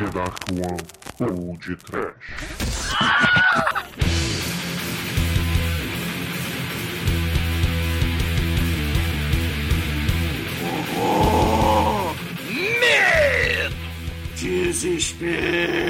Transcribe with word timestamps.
The 0.00 0.08
Dark 0.12 0.48
One 0.52 0.80
ou 1.20 1.56
de 1.58 1.76
Trash. 1.76 2.14
Medo! 12.80 13.76
Desespero! 14.36 15.84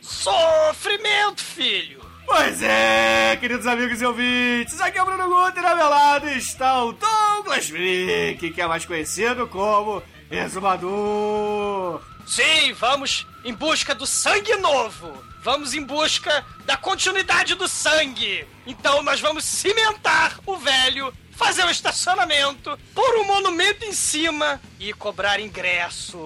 Sofrimento, 0.00 1.42
filho! 1.42 1.98
Pois 2.24 2.62
é, 2.62 3.36
queridos 3.40 3.66
amigos 3.66 4.00
e 4.00 4.06
ouvintes, 4.06 4.80
aqui 4.80 4.98
é 4.98 5.02
o 5.02 5.04
Bruno 5.04 5.28
Guter, 5.28 5.66
ao 5.66 5.74
meu 5.74 5.88
lado 5.88 6.28
está 6.28 6.84
o 6.84 6.92
Douglas 6.92 7.68
Freak, 7.68 8.50
que 8.50 8.62
é 8.62 8.68
mais 8.68 8.84
conhecido 8.84 9.48
como 9.48 10.00
Exumador. 10.30 12.17
Sim, 12.28 12.74
vamos 12.74 13.26
em 13.42 13.54
busca 13.54 13.94
do 13.94 14.06
sangue 14.06 14.54
novo. 14.56 15.24
Vamos 15.40 15.72
em 15.72 15.82
busca 15.82 16.44
da 16.66 16.76
continuidade 16.76 17.54
do 17.54 17.66
sangue. 17.66 18.46
Então 18.66 19.02
nós 19.02 19.18
vamos 19.18 19.44
cimentar 19.44 20.38
o 20.44 20.58
velho, 20.58 21.12
fazer 21.32 21.64
um 21.64 21.70
estacionamento, 21.70 22.78
pôr 22.94 23.16
um 23.20 23.24
monumento 23.24 23.86
em 23.86 23.94
cima 23.94 24.60
e 24.78 24.92
cobrar 24.92 25.40
ingresso. 25.40 26.18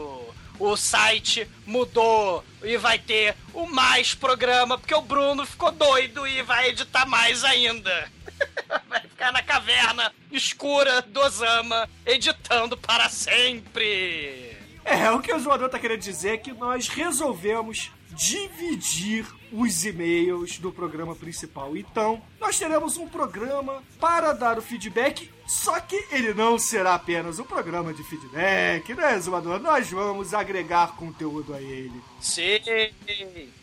O 0.59 0.77
site 0.77 1.49
mudou 1.65 2.45
e 2.65 2.77
vai 2.77 2.99
ter 2.99 3.37
o 3.55 3.67
mais 3.67 4.13
programa, 4.13 4.77
porque 4.77 4.95
o 4.95 5.03
Bruno 5.03 5.47
ficou 5.47 5.71
doido 5.71 6.27
e 6.27 6.43
vai 6.43 6.71
editar 6.71 7.07
mais 7.07 7.45
ainda. 7.45 8.11
Vai 8.89 9.01
ficar 9.03 9.31
na 9.33 9.43
caverna 9.43 10.13
escura 10.33 11.01
do 11.03 11.21
Osama, 11.21 11.89
editando 12.05 12.77
para 12.77 13.09
sempre. 13.09 14.62
É, 14.85 15.11
o 15.11 15.21
que 15.21 15.33
o 15.33 15.39
zoador 15.39 15.69
tá 15.69 15.79
querendo 15.79 16.01
dizer 16.01 16.31
é 16.31 16.37
que 16.37 16.53
nós 16.53 16.89
resolvemos 16.89 17.91
dividir 18.11 19.27
os 19.53 19.85
e-mails 19.85 20.59
do 20.59 20.73
programa 20.73 21.15
principal. 21.15 21.77
Então, 21.77 22.23
nós 22.41 22.59
teremos 22.59 22.97
um 22.97 23.07
programa 23.07 23.83
para 24.01 24.33
dar 24.33 24.59
o 24.59 24.63
feedback, 24.63 25.31
só 25.47 25.79
que 25.81 25.97
ele 26.11 26.35
não 26.35 26.59
será 26.59 26.95
apenas 26.95 27.39
um 27.39 27.45
programa 27.45 27.93
de 27.93 28.03
feedback, 28.05 28.95
né, 28.95 29.19
zoador? 29.19 29.61
Nós 29.61 29.91
vamos 29.91 30.35
agregar 30.35 30.97
conteúdo 30.97 31.55
a 31.55 31.61
ele. 31.61 32.03
Sim, 32.21 32.61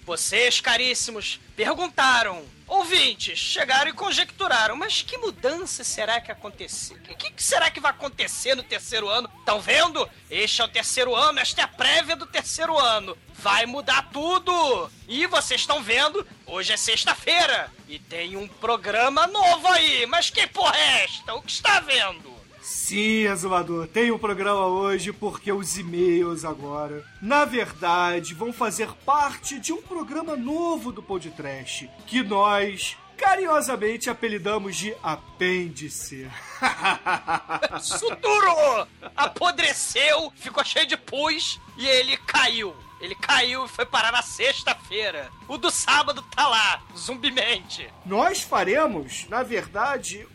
vocês, 0.05 0.59
caríssimos, 0.59 1.39
perguntaram. 1.59 2.45
Ouvintes, 2.65 3.38
chegaram 3.38 3.89
e 3.89 3.93
conjecturaram, 3.93 4.77
mas 4.77 5.02
que 5.02 5.17
mudança 5.17 5.83
será 5.83 6.21
que 6.21 6.31
aconteceu? 6.31 6.95
O 6.95 7.17
que, 7.17 7.31
que 7.31 7.43
será 7.43 7.69
que 7.69 7.81
vai 7.81 7.91
acontecer 7.91 8.55
no 8.55 8.63
terceiro 8.63 9.09
ano? 9.09 9.29
Estão 9.39 9.59
vendo? 9.59 10.09
Este 10.31 10.61
é 10.61 10.63
o 10.63 10.69
terceiro 10.69 11.13
ano, 11.13 11.39
esta 11.39 11.59
é 11.59 11.63
a 11.66 11.67
prévia 11.67 12.16
do 12.16 12.25
terceiro 12.25 12.77
ano. 12.77 13.17
Vai 13.33 13.66
mudar 13.66 14.09
tudo! 14.13 14.89
E 15.05 15.25
vocês 15.25 15.59
estão 15.59 15.83
vendo, 15.83 16.25
hoje 16.45 16.71
é 16.71 16.77
sexta-feira 16.77 17.69
e 17.89 17.99
tem 17.99 18.38
um 18.38 18.47
programa 18.47 19.27
novo 19.27 19.67
aí. 19.67 20.05
Mas 20.05 20.29
que 20.29 20.47
porra 20.47 20.77
é 20.77 21.03
esta? 21.03 21.33
O 21.33 21.41
que 21.41 21.51
está 21.51 21.81
vendo? 21.81 22.38
Sim, 22.70 23.25
Azumador, 23.25 23.88
tem 23.88 24.12
um 24.12 24.20
programa 24.20 24.67
hoje 24.67 25.12
porque 25.12 25.52
os 25.52 25.75
e-mails 25.75 26.45
agora, 26.45 27.03
na 27.20 27.44
verdade, 27.44 28.36
vão 28.36 28.53
fazer 28.53 28.94
parte 29.03 29.59
de 29.59 29.73
um 29.73 29.81
programa 29.81 30.36
novo 30.36 30.92
do 30.92 31.02
Podcast 31.02 31.90
que 32.06 32.22
nós 32.22 32.95
carinhosamente 33.17 34.08
apelidamos 34.08 34.75
de 34.75 34.95
Apêndice. 35.02 36.30
Suturou! 37.81 38.88
Apodreceu, 39.17 40.31
ficou 40.36 40.64
cheio 40.64 40.86
de 40.86 40.95
pus 40.95 41.59
e 41.75 41.88
ele 41.88 42.17
caiu. 42.17 42.75
Ele 43.02 43.16
caiu 43.16 43.66
e 43.66 43.70
foi 43.70 43.86
parar 43.86 44.12
na 44.12 44.22
sexta-feira. 44.22 45.31
O 45.47 45.58
do 45.58 45.72
sábado 45.72 46.22
tá 46.36 46.47
lá, 46.47 46.81
zumbimente. 46.95 47.90
Nós 48.06 48.42
faremos, 48.42 49.25
na 49.30 49.42
verdade, 49.42 50.28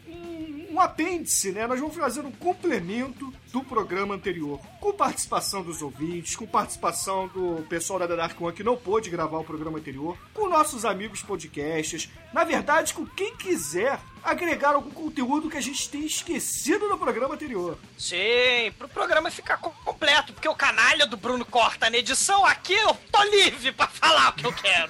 um, 0.75 0.81
apêndice, 0.81 1.53
né? 1.53 1.67
Nós 1.67 1.81
vamos 1.81 1.95
fazer 1.97 2.21
um 2.21 2.33
complemento 2.33 3.33
do 3.55 3.63
programa 3.63 4.17
anterior. 4.17 4.59
Com 4.81 4.93
participação 4.93 5.63
dos 5.63 5.81
ouvintes, 5.81 6.35
com 6.35 6.45
participação 6.45 7.29
do 7.29 7.65
pessoal 7.69 8.01
da 8.01 8.09
The 8.09 8.17
Dark 8.17 8.41
One 8.41 8.53
que 8.53 8.65
não 8.65 8.77
pôde 8.77 9.09
gravar 9.11 9.39
o 9.39 9.45
programa 9.45 9.79
anterior, 9.79 10.19
com 10.35 10.49
nossos 10.49 10.85
amigos 10.85 11.23
podcasters, 11.23 12.09
na 12.33 12.43
verdade, 12.43 12.93
com 12.93 13.07
quem 13.07 13.37
quiser 13.37 14.01
agregar 14.25 14.71
algum 14.75 14.91
conteúdo 14.91 15.51
que 15.51 15.57
a 15.59 15.61
gente 15.61 15.89
tenha 15.89 16.07
esquecido 16.07 16.89
no 16.89 16.99
programa 16.99 17.35
anterior. 17.35 17.79
Sim, 17.97 18.73
pro 18.79 18.89
programa 18.89 19.31
ficar 19.31 19.59
co- 19.59 19.71
completo, 19.85 20.33
porque 20.33 20.49
o 20.49 20.55
canalha 20.55 21.07
do 21.07 21.17
Bruno 21.17 21.45
corta 21.45 21.89
na 21.91 21.99
edição, 21.99 22.45
aqui 22.45 22.73
eu 22.73 22.97
tô 23.13 23.23
livre 23.25 23.71
pra 23.71 23.87
falar 23.87 24.31
o 24.31 24.33
que 24.33 24.47
eu 24.47 24.53
quero. 24.53 24.89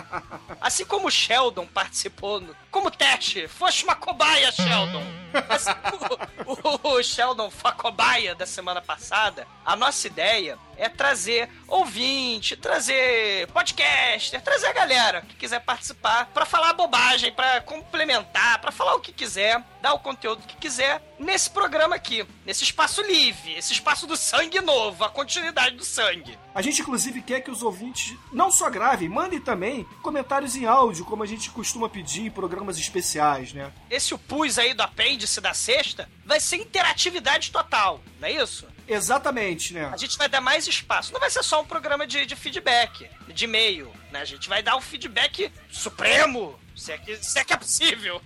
Assim 0.60 0.84
como 0.84 1.08
o 1.08 1.10
Sheldon 1.10 1.66
participou 1.66 2.40
no- 2.40 2.54
como 2.70 2.90
teste, 2.92 3.48
foste 3.48 3.82
uma 3.84 3.96
cobaia, 3.96 4.52
Sheldon. 4.52 5.02
Assim 5.48 5.72
como 5.90 6.88
o, 6.92 6.96
o 6.98 7.02
Sheldon 7.02 7.50
foi 7.50 7.72
cobaia 7.90 8.36
da 8.36 8.46
semana 8.46 8.80
passada, 8.80 9.48
a 9.66 9.74
nossa 9.74 10.06
ideia 10.06 10.56
é 10.80 10.88
trazer 10.88 11.48
ouvinte, 11.68 12.56
trazer 12.56 13.46
podcaster, 13.48 14.40
trazer 14.40 14.66
a 14.66 14.72
galera 14.72 15.20
que 15.22 15.36
quiser 15.36 15.60
participar 15.60 16.26
pra 16.32 16.46
falar 16.46 16.72
bobagem, 16.72 17.30
pra 17.30 17.60
complementar, 17.60 18.60
pra 18.60 18.72
falar 18.72 18.94
o 18.94 19.00
que 19.00 19.12
quiser, 19.12 19.62
dar 19.82 19.92
o 19.92 19.98
conteúdo 19.98 20.46
que 20.46 20.56
quiser 20.56 21.02
nesse 21.18 21.50
programa 21.50 21.94
aqui, 21.94 22.26
nesse 22.46 22.64
espaço 22.64 23.02
livre, 23.02 23.52
esse 23.52 23.74
espaço 23.74 24.06
do 24.06 24.16
sangue 24.16 24.60
novo, 24.60 25.04
a 25.04 25.10
continuidade 25.10 25.76
do 25.76 25.84
sangue. 25.84 26.38
A 26.54 26.62
gente, 26.62 26.80
inclusive, 26.80 27.22
quer 27.22 27.40
que 27.40 27.50
os 27.50 27.62
ouvintes 27.62 28.16
não 28.32 28.50
só 28.50 28.68
gravem, 28.70 29.08
mandem 29.08 29.40
também 29.40 29.84
comentários 30.02 30.56
em 30.56 30.66
áudio, 30.66 31.04
como 31.04 31.22
a 31.22 31.26
gente 31.26 31.50
costuma 31.50 31.88
pedir 31.88 32.22
em 32.22 32.30
programas 32.30 32.78
especiais, 32.78 33.52
né? 33.52 33.70
Esse 33.90 34.14
o 34.14 34.18
pus 34.18 34.58
aí 34.58 34.72
do 34.74 34.82
apêndice 34.82 35.40
da 35.40 35.54
sexta 35.54 36.08
vai 36.24 36.40
ser 36.40 36.56
interatividade 36.56 37.52
total, 37.52 38.00
não 38.18 38.28
é 38.28 38.32
isso? 38.32 38.66
Exatamente, 38.90 39.72
né? 39.72 39.88
A 39.92 39.96
gente 39.96 40.18
vai 40.18 40.28
dar 40.28 40.40
mais 40.40 40.66
espaço. 40.66 41.12
Não 41.12 41.20
vai 41.20 41.30
ser 41.30 41.42
só 41.42 41.60
um 41.60 41.66
programa 41.66 42.06
de, 42.06 42.26
de 42.26 42.34
feedback, 42.34 43.08
de 43.28 43.44
e-mail, 43.44 43.92
né? 44.10 44.20
A 44.20 44.24
gente 44.24 44.48
vai 44.48 44.62
dar 44.62 44.76
um 44.76 44.80
feedback 44.80 45.52
supremo, 45.70 46.58
se 46.76 46.92
é 46.92 46.98
que, 46.98 47.16
se 47.16 47.38
é, 47.38 47.44
que 47.44 47.52
é 47.52 47.56
possível. 47.56 48.20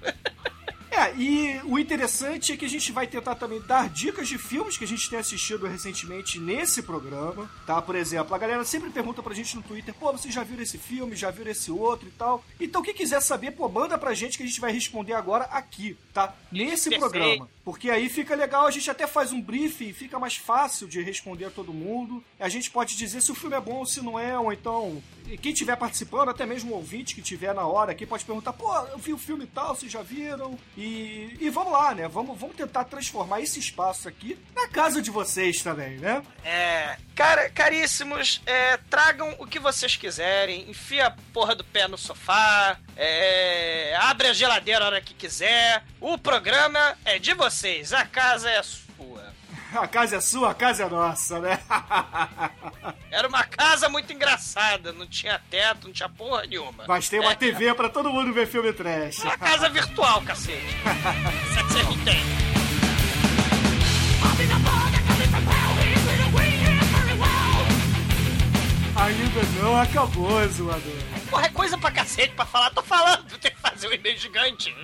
É, 0.90 1.12
e 1.16 1.60
o 1.64 1.76
interessante 1.76 2.52
é 2.52 2.56
que 2.56 2.64
a 2.64 2.68
gente 2.68 2.92
vai 2.92 3.04
tentar 3.04 3.34
também 3.34 3.60
dar 3.60 3.88
dicas 3.88 4.28
de 4.28 4.38
filmes 4.38 4.76
que 4.76 4.84
a 4.84 4.86
gente 4.86 5.10
tem 5.10 5.18
assistido 5.18 5.66
recentemente 5.66 6.38
nesse 6.38 6.82
programa, 6.82 7.50
tá? 7.66 7.82
Por 7.82 7.96
exemplo, 7.96 8.32
a 8.32 8.38
galera 8.38 8.64
sempre 8.64 8.90
pergunta 8.90 9.20
pra 9.20 9.34
gente 9.34 9.56
no 9.56 9.62
Twitter, 9.62 9.92
pô, 9.92 10.12
vocês 10.12 10.32
já 10.32 10.44
viram 10.44 10.62
esse 10.62 10.78
filme, 10.78 11.16
já 11.16 11.32
viram 11.32 11.50
esse 11.50 11.68
outro 11.68 12.06
e 12.06 12.12
tal. 12.12 12.44
Então, 12.60 12.80
quem 12.80 12.94
quiser 12.94 13.20
saber, 13.20 13.50
pô, 13.50 13.68
manda 13.68 13.98
pra 13.98 14.14
gente 14.14 14.36
que 14.36 14.44
a 14.44 14.46
gente 14.46 14.60
vai 14.60 14.70
responder 14.70 15.14
agora 15.14 15.46
aqui, 15.46 15.98
tá? 16.12 16.32
Nesse 16.52 16.88
Perfeito. 16.88 17.00
programa. 17.00 17.48
Porque 17.64 17.88
aí 17.90 18.08
fica 18.08 18.34
legal, 18.34 18.66
a 18.66 18.70
gente 18.70 18.90
até 18.90 19.06
faz 19.06 19.32
um 19.32 19.40
briefing, 19.40 19.92
fica 19.92 20.18
mais 20.18 20.36
fácil 20.36 20.86
de 20.86 21.00
responder 21.00 21.46
a 21.46 21.50
todo 21.50 21.72
mundo. 21.72 22.22
A 22.38 22.48
gente 22.48 22.70
pode 22.70 22.96
dizer 22.96 23.22
se 23.22 23.32
o 23.32 23.34
filme 23.34 23.56
é 23.56 23.60
bom 23.60 23.76
ou 23.76 23.86
se 23.86 24.02
não 24.02 24.18
é, 24.18 24.38
ou 24.38 24.52
então 24.52 25.02
quem 25.40 25.52
estiver 25.52 25.76
participando, 25.76 26.28
até 26.28 26.44
mesmo 26.44 26.72
o 26.72 26.76
ouvinte 26.76 27.14
que 27.14 27.22
estiver 27.22 27.54
na 27.54 27.66
hora 27.66 27.92
aqui, 27.92 28.04
pode 28.04 28.24
perguntar, 28.24 28.52
pô, 28.52 28.70
eu 28.88 28.98
vi 28.98 29.12
o 29.14 29.18
filme 29.18 29.46
tal, 29.46 29.74
vocês 29.74 29.90
já 29.90 30.02
viram? 30.02 30.58
E, 30.76 31.36
e 31.40 31.48
vamos 31.48 31.72
lá, 31.72 31.94
né? 31.94 32.06
Vamos, 32.06 32.38
vamos 32.38 32.54
tentar 32.54 32.84
transformar 32.84 33.40
esse 33.40 33.58
espaço 33.58 34.06
aqui 34.06 34.38
na 34.54 34.68
casa 34.68 35.00
de 35.00 35.10
vocês 35.10 35.62
também, 35.62 35.96
né? 35.96 36.22
É. 36.44 36.98
Cara, 37.14 37.48
caríssimos, 37.48 38.42
é, 38.44 38.76
tragam 38.90 39.34
o 39.38 39.46
que 39.46 39.60
vocês 39.60 39.94
quiserem, 39.94 40.68
enfia 40.68 41.06
a 41.06 41.10
porra 41.32 41.54
do 41.54 41.62
pé 41.62 41.86
no 41.86 41.96
sofá, 41.96 42.76
é, 42.96 43.96
abre 44.00 44.26
a 44.28 44.32
geladeira 44.32 44.84
a 44.84 44.86
hora 44.88 45.00
que 45.00 45.14
quiser. 45.14 45.84
O 46.00 46.18
programa 46.18 46.98
é 47.04 47.18
de 47.20 47.32
vocês, 47.32 47.92
a 47.92 48.04
casa 48.04 48.50
é 48.50 48.62
sua. 48.62 48.84
A 49.74 49.88
casa 49.88 50.16
é 50.16 50.20
sua, 50.20 50.52
a 50.52 50.54
casa 50.54 50.84
é 50.84 50.88
nossa, 50.88 51.40
né? 51.40 51.58
Era 53.10 53.26
uma 53.26 53.42
casa 53.42 53.88
muito 53.88 54.12
engraçada, 54.12 54.92
não 54.92 55.04
tinha 55.04 55.40
teto, 55.50 55.88
não 55.88 55.92
tinha 55.92 56.08
porra 56.08 56.46
nenhuma. 56.46 56.84
Mas 56.86 57.08
tem 57.08 57.18
uma 57.18 57.32
É, 57.32 57.34
TV 57.34 57.74
pra 57.74 57.88
todo 57.88 58.08
mundo 58.12 58.32
ver 58.32 58.46
filme 58.46 58.72
trash. 58.72 59.18
Uma 59.18 59.36
casa 59.36 59.68
virtual, 59.68 60.22
cacete. 60.22 60.62
Vocês 61.70 61.84
não 61.86 62.04
têm. 62.04 62.33
Ainda 69.04 69.42
não 69.62 69.76
acabou, 69.78 70.48
zoador. 70.48 70.80
Porra, 71.28 71.44
é 71.44 71.48
coisa 71.50 71.76
pra 71.76 71.90
cacete 71.90 72.34
pra 72.34 72.46
falar. 72.46 72.70
Tô 72.70 72.82
falando, 72.82 73.38
tem 73.38 73.50
que 73.50 73.60
fazer 73.60 73.86
um 73.86 73.92
e-mail 73.92 74.16
gigante. 74.16 74.74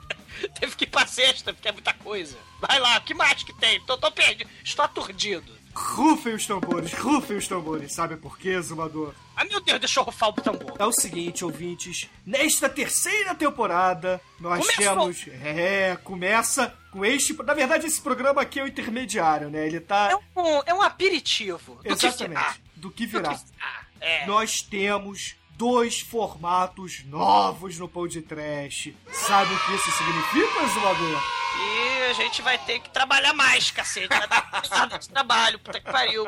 Teve 0.58 0.74
que 0.76 0.84
ir 0.84 0.86
pra 0.86 1.06
sexta, 1.06 1.52
porque 1.52 1.68
é 1.68 1.72
muita 1.72 1.92
coisa. 1.92 2.38
Vai 2.58 2.80
lá, 2.80 2.96
o 2.96 3.02
que 3.02 3.12
mais 3.12 3.42
que 3.42 3.52
tem? 3.54 3.78
Tô, 3.82 3.98
tô 3.98 4.10
perdido. 4.10 4.48
Estou 4.64 4.82
aturdido. 4.82 5.54
Rufem 5.74 6.32
os 6.34 6.46
tambores, 6.46 6.94
rufem 6.94 7.36
os 7.36 7.46
tambores. 7.46 7.92
Sabe 7.92 8.16
por 8.16 8.38
quê, 8.38 8.58
Zumador? 8.62 9.12
Ah, 9.36 9.44
meu 9.44 9.60
Deus, 9.60 9.78
deixa 9.78 10.00
eu 10.00 10.04
rufar 10.04 10.30
o 10.30 10.32
tambor. 10.32 10.74
É 10.78 10.86
o 10.86 10.92
seguinte, 10.92 11.44
ouvintes. 11.44 12.08
Nesta 12.24 12.70
terceira 12.70 13.34
temporada, 13.34 14.18
nós 14.40 14.60
Começou. 14.66 15.12
temos. 15.12 15.26
É, 15.44 15.98
começa 16.02 16.74
com 16.90 17.04
este. 17.04 17.34
Na 17.42 17.52
verdade, 17.52 17.86
esse 17.86 18.00
programa 18.00 18.40
aqui 18.40 18.58
é 18.58 18.62
o 18.62 18.66
intermediário, 18.66 19.50
né? 19.50 19.66
Ele 19.66 19.80
tá. 19.80 20.12
É 20.12 20.40
um, 20.40 20.62
é 20.64 20.72
um 20.72 20.80
aperitivo. 20.80 21.78
Do 21.84 21.92
Exatamente. 21.92 22.62
Do 22.76 22.90
que 22.90 23.06
do 23.06 23.12
virá. 23.18 23.34
que- 23.34 23.44
ah, 23.60 23.80
é. 24.00 24.26
Nós 24.26 24.62
temos 24.62 25.34
dois 25.50 26.00
formatos 26.00 27.02
novos 27.06 27.78
no 27.78 27.88
Pão 27.88 28.06
de 28.06 28.20
Trash. 28.22 28.90
Sabe 29.10 29.52
o 29.54 29.58
que 29.64 29.74
isso 29.74 29.90
significa, 29.92 30.66
Zumador? 30.68 31.22
E 31.58 32.10
a 32.10 32.12
gente 32.12 32.42
vai 32.42 32.58
ter 32.58 32.78
que 32.80 32.90
trabalhar 32.90 33.32
mais, 33.32 33.70
cacete. 33.70 34.08
Vai 34.08 34.28
dar 34.28 34.98
esse 35.00 35.08
trabalho, 35.08 35.58
puta 35.58 35.80
que 35.80 35.90
pariu. 35.90 36.26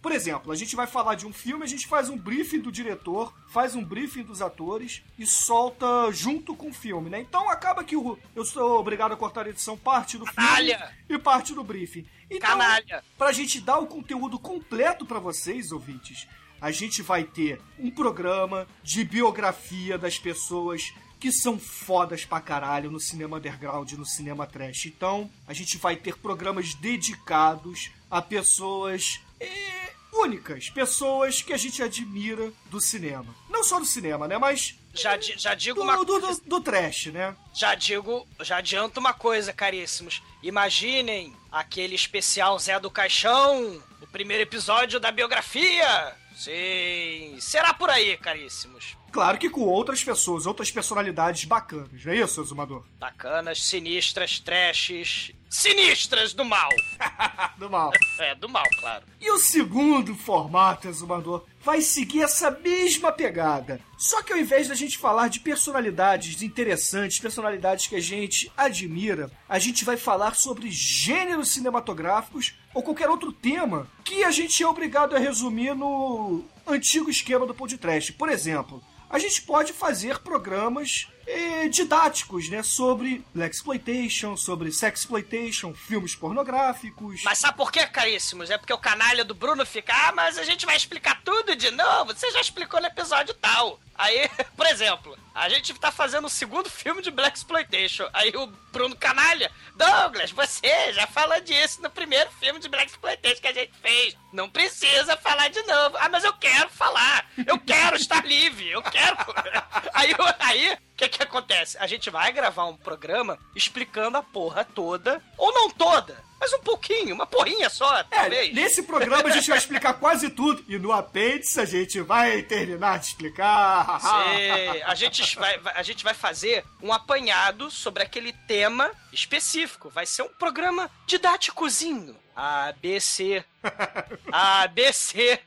Por 0.00 0.10
exemplo, 0.12 0.50
a 0.50 0.56
gente 0.56 0.74
vai 0.74 0.86
falar 0.86 1.14
de 1.14 1.26
um 1.26 1.32
filme, 1.32 1.62
a 1.64 1.66
gente 1.68 1.86
faz 1.86 2.08
um 2.08 2.16
briefing 2.16 2.60
do 2.60 2.72
diretor, 2.72 3.34
faz 3.48 3.74
um 3.74 3.84
briefing 3.84 4.22
dos 4.22 4.40
atores 4.40 5.02
e 5.18 5.26
solta 5.26 5.86
junto 6.10 6.56
com 6.56 6.70
o 6.70 6.72
filme, 6.72 7.10
né? 7.10 7.20
Então 7.20 7.50
acaba 7.50 7.84
que 7.84 7.94
o- 7.96 8.18
eu 8.34 8.44
sou 8.44 8.80
obrigado 8.80 9.12
a 9.12 9.16
cortar 9.16 9.44
a 9.46 9.50
edição 9.50 9.76
parte 9.76 10.16
do 10.16 10.24
filme 10.24 10.34
Canalha! 10.48 10.90
e 11.08 11.18
parte 11.18 11.54
do 11.54 11.62
briefing. 11.62 12.06
Então, 12.30 12.50
Canalha! 12.50 13.04
pra 13.16 13.32
gente 13.32 13.60
dar 13.60 13.78
o 13.78 13.86
conteúdo 13.86 14.38
completo 14.38 15.06
pra 15.06 15.18
vocês, 15.18 15.72
ouvintes, 15.72 16.26
a 16.60 16.70
gente 16.70 17.02
vai 17.02 17.24
ter 17.24 17.60
um 17.78 17.90
programa 17.90 18.66
de 18.82 19.04
biografia 19.04 19.96
das 19.98 20.18
pessoas 20.18 20.92
que 21.18 21.32
são 21.32 21.58
fodas 21.58 22.24
pra 22.24 22.40
caralho 22.40 22.90
no 22.90 23.00
cinema 23.00 23.38
underground, 23.38 23.92
no 23.92 24.04
cinema 24.04 24.46
trash. 24.46 24.86
Então, 24.86 25.30
a 25.46 25.52
gente 25.52 25.78
vai 25.78 25.96
ter 25.96 26.16
programas 26.18 26.74
dedicados 26.74 27.90
a 28.10 28.20
pessoas 28.20 29.20
eh, 29.40 29.92
únicas, 30.12 30.68
pessoas 30.70 31.42
que 31.42 31.52
a 31.52 31.56
gente 31.56 31.82
admira 31.82 32.52
do 32.70 32.80
cinema. 32.80 33.34
Não 33.48 33.64
só 33.64 33.78
do 33.78 33.86
cinema, 33.86 34.28
né? 34.28 34.38
Mas 34.38 34.78
Já, 34.96 35.18
já 35.20 35.54
digo 35.54 35.80
do, 35.80 35.82
uma 35.82 35.96
do, 35.96 36.06
coisa. 36.06 36.40
do, 36.40 36.48
do 36.48 36.60
trash, 36.60 37.06
né? 37.06 37.36
Já 37.54 37.74
digo, 37.74 38.26
já 38.40 38.56
adianto 38.58 38.98
uma 38.98 39.12
coisa, 39.12 39.52
caríssimos. 39.52 40.22
Imaginem 40.42 41.34
aquele 41.52 41.94
especial 41.94 42.58
Zé 42.58 42.78
do 42.80 42.90
Caixão, 42.90 43.82
o 44.00 44.06
primeiro 44.06 44.42
episódio 44.42 44.98
da 44.98 45.12
biografia. 45.12 46.14
Sim, 46.34 47.38
será 47.40 47.72
por 47.72 47.88
aí, 47.88 48.16
caríssimos. 48.16 48.96
Claro 49.10 49.38
que 49.38 49.48
com 49.48 49.62
outras 49.62 50.04
pessoas, 50.04 50.44
outras 50.44 50.70
personalidades 50.70 51.44
bacanas, 51.46 52.04
não 52.04 52.12
é 52.12 52.16
isso, 52.16 52.40
Exumador? 52.42 52.84
Bacanas, 52.98 53.62
sinistras, 53.62 54.38
trashes, 54.38 55.32
sinistras 55.48 56.32
do 56.32 56.44
mal. 56.44 56.70
Do 57.58 57.70
mal. 57.70 57.90
É, 58.18 58.34
do 58.34 58.48
mal, 58.48 58.66
claro. 58.80 59.06
E 59.18 59.30
o 59.30 59.38
segundo 59.38 60.14
formato, 60.14 60.88
Exumador, 60.88 61.44
vai 61.62 61.80
seguir 61.80 62.22
essa 62.22 62.50
mesma 62.50 63.10
pegada. 63.10 63.80
Só 63.96 64.22
que 64.22 64.32
ao 64.32 64.38
invés 64.38 64.68
da 64.68 64.74
gente 64.74 64.98
falar 64.98 65.28
de 65.28 65.40
personalidades 65.40 66.42
interessantes, 66.42 67.18
personalidades 67.18 67.86
que 67.86 67.96
a 67.96 68.00
gente 68.00 68.52
admira, 68.56 69.30
a 69.48 69.58
gente 69.58 69.84
vai 69.84 69.96
falar 69.96 70.34
sobre 70.34 70.70
gêneros 70.70 71.48
cinematográficos 71.50 72.54
ou 72.74 72.82
qualquer 72.82 73.08
outro 73.08 73.32
tema 73.32 73.90
que 74.04 74.22
a 74.22 74.30
gente 74.30 74.62
é 74.62 74.66
obrigado 74.66 75.16
a 75.16 75.18
resumir 75.18 75.74
no 75.74 76.44
antigo 76.66 77.08
esquema 77.08 77.46
do 77.46 77.54
podcast. 77.54 78.12
Por 78.12 78.28
exemplo, 78.28 78.82
a 79.08 79.18
gente 79.18 79.42
pode 79.42 79.72
fazer 79.72 80.18
programas 80.18 81.08
eh, 81.26 81.68
didáticos, 81.68 82.48
né, 82.48 82.62
sobre 82.62 83.24
black 83.34 83.54
exploitation, 83.54 84.36
sobre 84.36 84.70
sex 84.72 85.00
exploitation, 85.00 85.74
filmes 85.74 86.14
pornográficos. 86.14 87.22
Mas 87.24 87.38
sabe 87.38 87.56
por 87.56 87.72
quê, 87.72 87.86
caríssimos? 87.86 88.50
É 88.50 88.58
porque 88.58 88.72
o 88.72 88.78
canalha 88.78 89.24
do 89.24 89.34
Bruno 89.34 89.66
fica, 89.66 89.92
ah, 89.92 90.12
mas 90.12 90.38
a 90.38 90.44
gente 90.44 90.64
vai 90.64 90.76
explicar 90.76 91.20
tudo 91.24 91.56
de 91.56 91.70
novo. 91.70 92.14
Você 92.14 92.30
já 92.30 92.40
explicou 92.40 92.80
no 92.80 92.86
episódio 92.86 93.34
tal. 93.34 93.80
Aí, 93.94 94.28
por 94.56 94.66
exemplo, 94.66 95.16
a 95.34 95.48
gente 95.48 95.74
tá 95.74 95.90
fazendo 95.90 96.26
o 96.26 96.30
segundo 96.30 96.70
filme 96.70 97.02
de 97.02 97.10
Black 97.10 97.36
Exploitation. 97.36 98.08
Aí 98.12 98.32
o 98.36 98.46
Bruno 98.70 98.96
Canalha, 98.96 99.50
Douglas, 99.74 100.30
você 100.30 100.92
já 100.92 101.06
falou 101.06 101.40
disso 101.40 101.82
no 101.82 101.90
primeiro 101.90 102.30
filme 102.32 102.60
de 102.60 102.68
Black 102.68 102.90
Exploitation 102.90 103.40
que 103.40 103.48
a 103.48 103.52
gente 103.52 103.72
fez. 103.80 104.16
Não 104.32 104.48
precisa 104.48 105.16
falar 105.16 105.48
de 105.48 105.62
novo. 105.62 105.96
Ah, 105.98 106.08
mas 106.08 106.24
eu 106.24 106.32
quero 106.34 106.68
falar. 106.70 107.28
Eu 107.46 107.58
quero 107.58 107.96
estar 107.96 108.24
livre. 108.24 108.70
Eu 108.70 108.82
quero. 108.82 109.16
Aí, 109.92 110.14
aí, 110.40 110.78
o 110.96 110.98
que 110.98 111.08
que 111.10 111.22
acontece? 111.22 111.76
A 111.78 111.86
gente 111.86 112.08
vai 112.08 112.32
gravar 112.32 112.64
um 112.64 112.76
programa 112.76 113.38
explicando 113.54 114.16
a 114.16 114.22
porra 114.22 114.64
toda, 114.64 115.22
ou 115.36 115.52
não 115.52 115.68
toda, 115.70 116.24
mas 116.40 116.50
um 116.54 116.58
pouquinho, 116.60 117.14
uma 117.14 117.26
porrinha 117.26 117.68
só, 117.68 117.98
É, 117.98 118.04
talvez. 118.04 118.54
nesse 118.54 118.82
programa 118.82 119.28
a 119.28 119.30
gente 119.30 119.46
vai 119.48 119.58
explicar 119.58 119.92
quase 119.94 120.30
tudo. 120.30 120.64
E 120.66 120.78
no 120.78 120.92
apêndice 120.92 121.60
a 121.60 121.66
gente 121.66 122.00
vai 122.00 122.42
terminar 122.42 122.98
de 122.98 123.06
explicar. 123.08 124.00
Sim, 124.00 124.82
a 124.86 124.94
gente, 124.94 125.36
vai, 125.38 125.58
vai- 125.58 125.74
a 125.76 125.82
gente 125.82 126.02
vai 126.02 126.14
fazer 126.14 126.64
um 126.82 126.92
apanhado 126.92 127.70
sobre 127.70 128.02
aquele 128.02 128.32
tema 128.32 128.90
específico. 129.12 129.90
Vai 129.90 130.06
ser 130.06 130.22
um 130.22 130.28
programa 130.28 130.90
didáticozinho. 131.06 132.16
A, 132.34 132.72
B, 132.80 133.00
C. 133.00 133.44
A, 134.32 134.66
B, 134.68 134.92
C. 134.92 135.40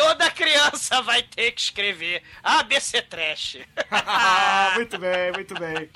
Toda 0.00 0.30
criança 0.30 1.02
vai 1.02 1.22
ter 1.22 1.52
que 1.52 1.60
escrever 1.60 2.22
A, 2.42 2.62
B, 2.62 2.80
C 2.80 3.02
Trash. 3.02 3.58
Ah, 3.92 4.72
muito 4.76 4.98
bem, 4.98 5.32
muito 5.32 5.54
bem. 5.54 5.90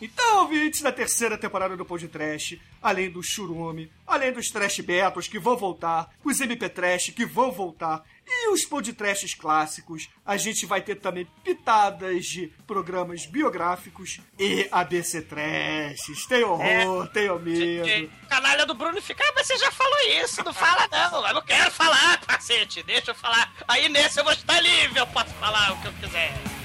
Então, 0.00 0.38
ouvintes 0.42 0.80
da 0.80 0.92
terceira 0.92 1.36
temporada 1.36 1.76
do 1.76 1.84
Pod 1.84 2.06
Trash, 2.08 2.56
além 2.80 3.10
do 3.10 3.22
Churume, 3.22 3.90
além 4.06 4.32
dos 4.32 4.48
Trash 4.48 4.80
Battles 4.80 5.26
que 5.26 5.38
vão 5.38 5.56
voltar, 5.56 6.10
os 6.24 6.40
MP 6.40 6.68
Trash 6.68 7.10
que 7.10 7.26
vão 7.26 7.50
voltar, 7.50 8.04
e 8.26 8.48
os 8.50 8.64
Pod 8.64 8.92
Trashes 8.92 9.34
clássicos, 9.34 10.08
a 10.24 10.36
gente 10.36 10.66
vai 10.66 10.82
ter 10.82 10.96
também 10.96 11.26
pitadas 11.42 12.26
de 12.26 12.48
programas 12.66 13.26
biográficos 13.26 14.20
e 14.38 14.68
ABC 14.70 15.22
Trashes. 15.22 16.26
Tem 16.26 16.44
horror, 16.44 17.08
tem 17.08 17.28
medo. 17.38 18.12
Canalha 18.28 18.66
do 18.66 18.74
Bruno 18.74 19.00
fica, 19.00 19.24
ah, 19.24 19.32
mas 19.34 19.46
você 19.46 19.56
já 19.56 19.72
falou 19.72 19.98
isso, 20.22 20.44
não 20.44 20.52
fala 20.52 20.86
não. 20.92 21.26
Eu 21.26 21.34
não 21.34 21.42
quero 21.42 21.70
falar, 21.70 22.20
cacete, 22.20 22.82
deixa 22.82 23.10
eu 23.10 23.14
falar. 23.14 23.52
Aí 23.66 23.88
nesse 23.88 24.20
eu 24.20 24.24
vou 24.24 24.32
estar 24.32 24.60
livre, 24.60 24.98
eu 24.98 25.06
posso 25.06 25.32
falar 25.34 25.72
o 25.72 25.80
que 25.80 25.88
eu 25.88 25.92
quiser. 25.94 26.57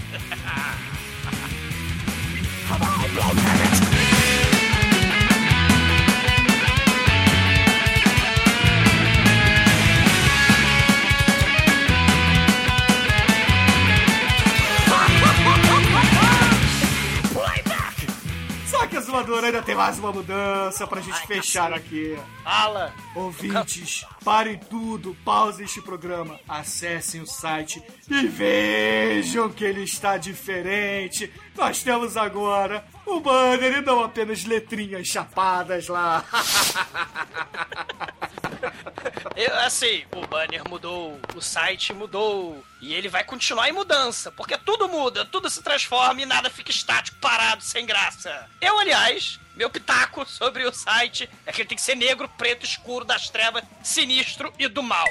Só 2.74 2.80
que 2.80 2.86
a 2.86 3.83
zoadora 19.04 19.48
ainda 19.48 19.62
tem 19.62 19.76
mais 19.76 20.00
uma 20.00 20.12
mudança 20.12 20.88
pra 20.88 21.02
gente 21.02 21.28
fechar 21.28 21.74
aqui. 21.74 22.18
Fala. 22.44 22.94
Ouvintes, 23.16 24.06
parem 24.24 24.58
tudo, 24.58 25.16
pausem 25.24 25.66
este 25.66 25.82
programa, 25.82 26.40
acessem 26.48 27.22
o 27.22 27.28
site 27.28 27.82
e 28.10 28.28
vejam 28.28 29.50
que 29.50 29.64
ele 29.64 29.84
está 29.84 30.18
diferente. 30.18 31.32
Nós 31.56 31.84
temos 31.84 32.18
agora 32.18 32.86
o 33.06 33.20
banner 33.20 33.78
e 33.78 33.82
não 33.82 34.04
apenas 34.04 34.44
letrinhas 34.46 35.08
chapadas 35.08 35.88
lá. 35.88 36.26
Eu, 39.36 39.56
assim, 39.60 40.06
o 40.16 40.26
banner 40.28 40.68
mudou, 40.68 41.20
o 41.36 41.42
site 41.42 41.94
mudou, 41.94 42.64
e 42.82 42.94
ele 42.94 43.10
vai 43.10 43.24
continuar 43.24 43.70
em 43.70 43.74
mudança, 43.74 44.32
porque 44.32 44.58
tudo 44.58 44.88
muda, 44.88 45.26
tudo 45.26 45.50
se 45.50 45.62
transforma 45.62 46.22
e 46.22 46.26
nada 46.26 46.50
fica 46.50 46.72
estático, 46.72 47.18
parado, 47.20 47.64
sem 47.64 47.86
graça. 47.86 48.50
Eu, 48.62 48.80
aliás, 48.80 49.40
meu 49.56 49.70
pitaco 49.70 50.26
sobre 50.26 50.66
o 50.66 50.74
site 50.74 51.30
é 51.46 51.52
que 51.52 51.62
ele 51.62 51.70
tem 51.70 51.76
que 51.76 51.82
ser 51.82 51.96
negro, 51.96 52.30
preto, 52.38 52.66
escuro, 52.66 53.06
das 53.06 53.30
trevas, 53.30 53.64
sinistro 53.84 54.54
e 54.58 54.68
do 54.68 54.82
mal. 54.82 55.10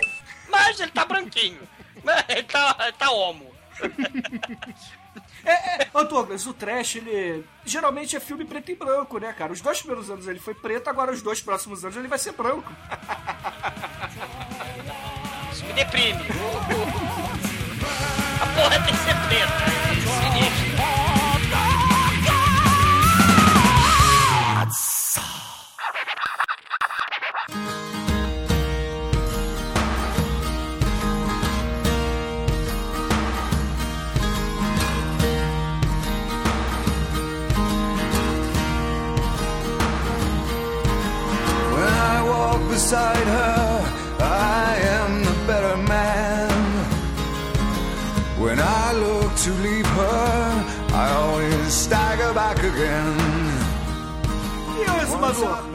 Mas 0.49 0.81
ele 0.81 0.91
tá 0.91 1.05
branquinho. 1.05 1.69
Ele 2.29 2.43
tá, 2.43 2.77
ele 2.81 2.93
tá 2.93 3.13
homo. 3.13 3.55
É, 5.45 5.83
é, 5.83 5.89
ô 5.93 6.05
Douglas, 6.05 6.47
o 6.47 6.55
trash, 6.55 6.97
ele 6.97 7.45
geralmente 7.65 8.17
é 8.17 8.21
filme 8.21 8.45
preto 8.45 8.71
e 8.71 8.75
branco, 8.75 9.19
né, 9.19 9.33
cara? 9.33 9.53
Os 9.53 9.61
dois 9.61 9.79
primeiros 9.79 10.09
anos 10.11 10.29
ele 10.29 10.39
foi 10.39 10.55
preto, 10.55 10.89
agora 10.89 11.13
os 11.13 11.23
dois 11.23 11.41
próximos 11.41 11.85
anos 11.85 11.97
ele 11.97 12.09
vai 12.09 12.19
ser 12.19 12.33
branco. 12.33 12.71
Isso 15.53 15.65
me 15.65 15.73
deprime. 15.73 16.23
A 18.41 18.47
porra 18.47 18.81
tem 18.85 18.95
que 18.95 19.01
ser 19.01 19.15
preta. 19.29 20.62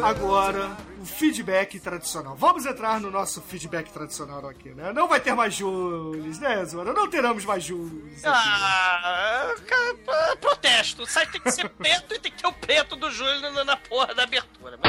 Agora 0.04 0.78
o 1.02 1.06
feedback 1.06 1.80
tradicional. 1.80 2.36
Vamos 2.36 2.66
entrar 2.66 3.00
no 3.00 3.12
nosso 3.12 3.42
feedback 3.42 3.92
tradicional 3.92 4.48
aqui, 4.48 4.70
né? 4.70 4.92
Não 4.94 5.08
vai 5.08 5.20
ter 5.20 5.34
mais 5.34 5.54
Jules, 5.54 6.40
né, 6.40 6.62
Exumador? 6.62 6.94
Não 6.94 7.10
teremos 7.10 7.46
mais 7.46 7.64
Jules. 7.64 8.24
Ah, 8.26 9.54
cara, 9.66 10.38
protesto. 10.38 11.06
Sai, 11.06 11.26
tem 11.28 11.42
que 11.42 11.52
ser 11.52 11.70
preto 11.70 12.14
e 12.14 12.20
tem 12.20 12.32
que 12.32 12.42
ter 12.42 12.48
o 12.48 12.54
preto 12.54 12.96
do 12.96 13.12
Júlio 13.12 13.40
na, 13.52 13.64
na 13.64 13.78
porra 13.78 14.14
da 14.14 14.24
abertura. 14.24 14.80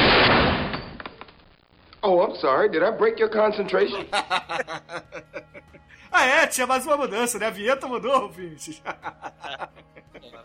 Oh, 2.02 2.23
I'm 2.23 2.37
sorry. 2.37 2.68
Did 2.68 2.82
I 2.82 2.90
break 2.92 3.20
your 3.20 3.30
concentration? 3.30 4.06
ah, 6.11 6.25
é, 6.25 6.47
tinha 6.47 6.67
mais 6.67 6.87
uma 6.87 6.97
mudança, 6.97 7.38
né? 7.38 7.47
A 7.47 7.50
vinheta 7.50 7.87
mudou, 7.87 8.23
ouvintes. 8.23 8.83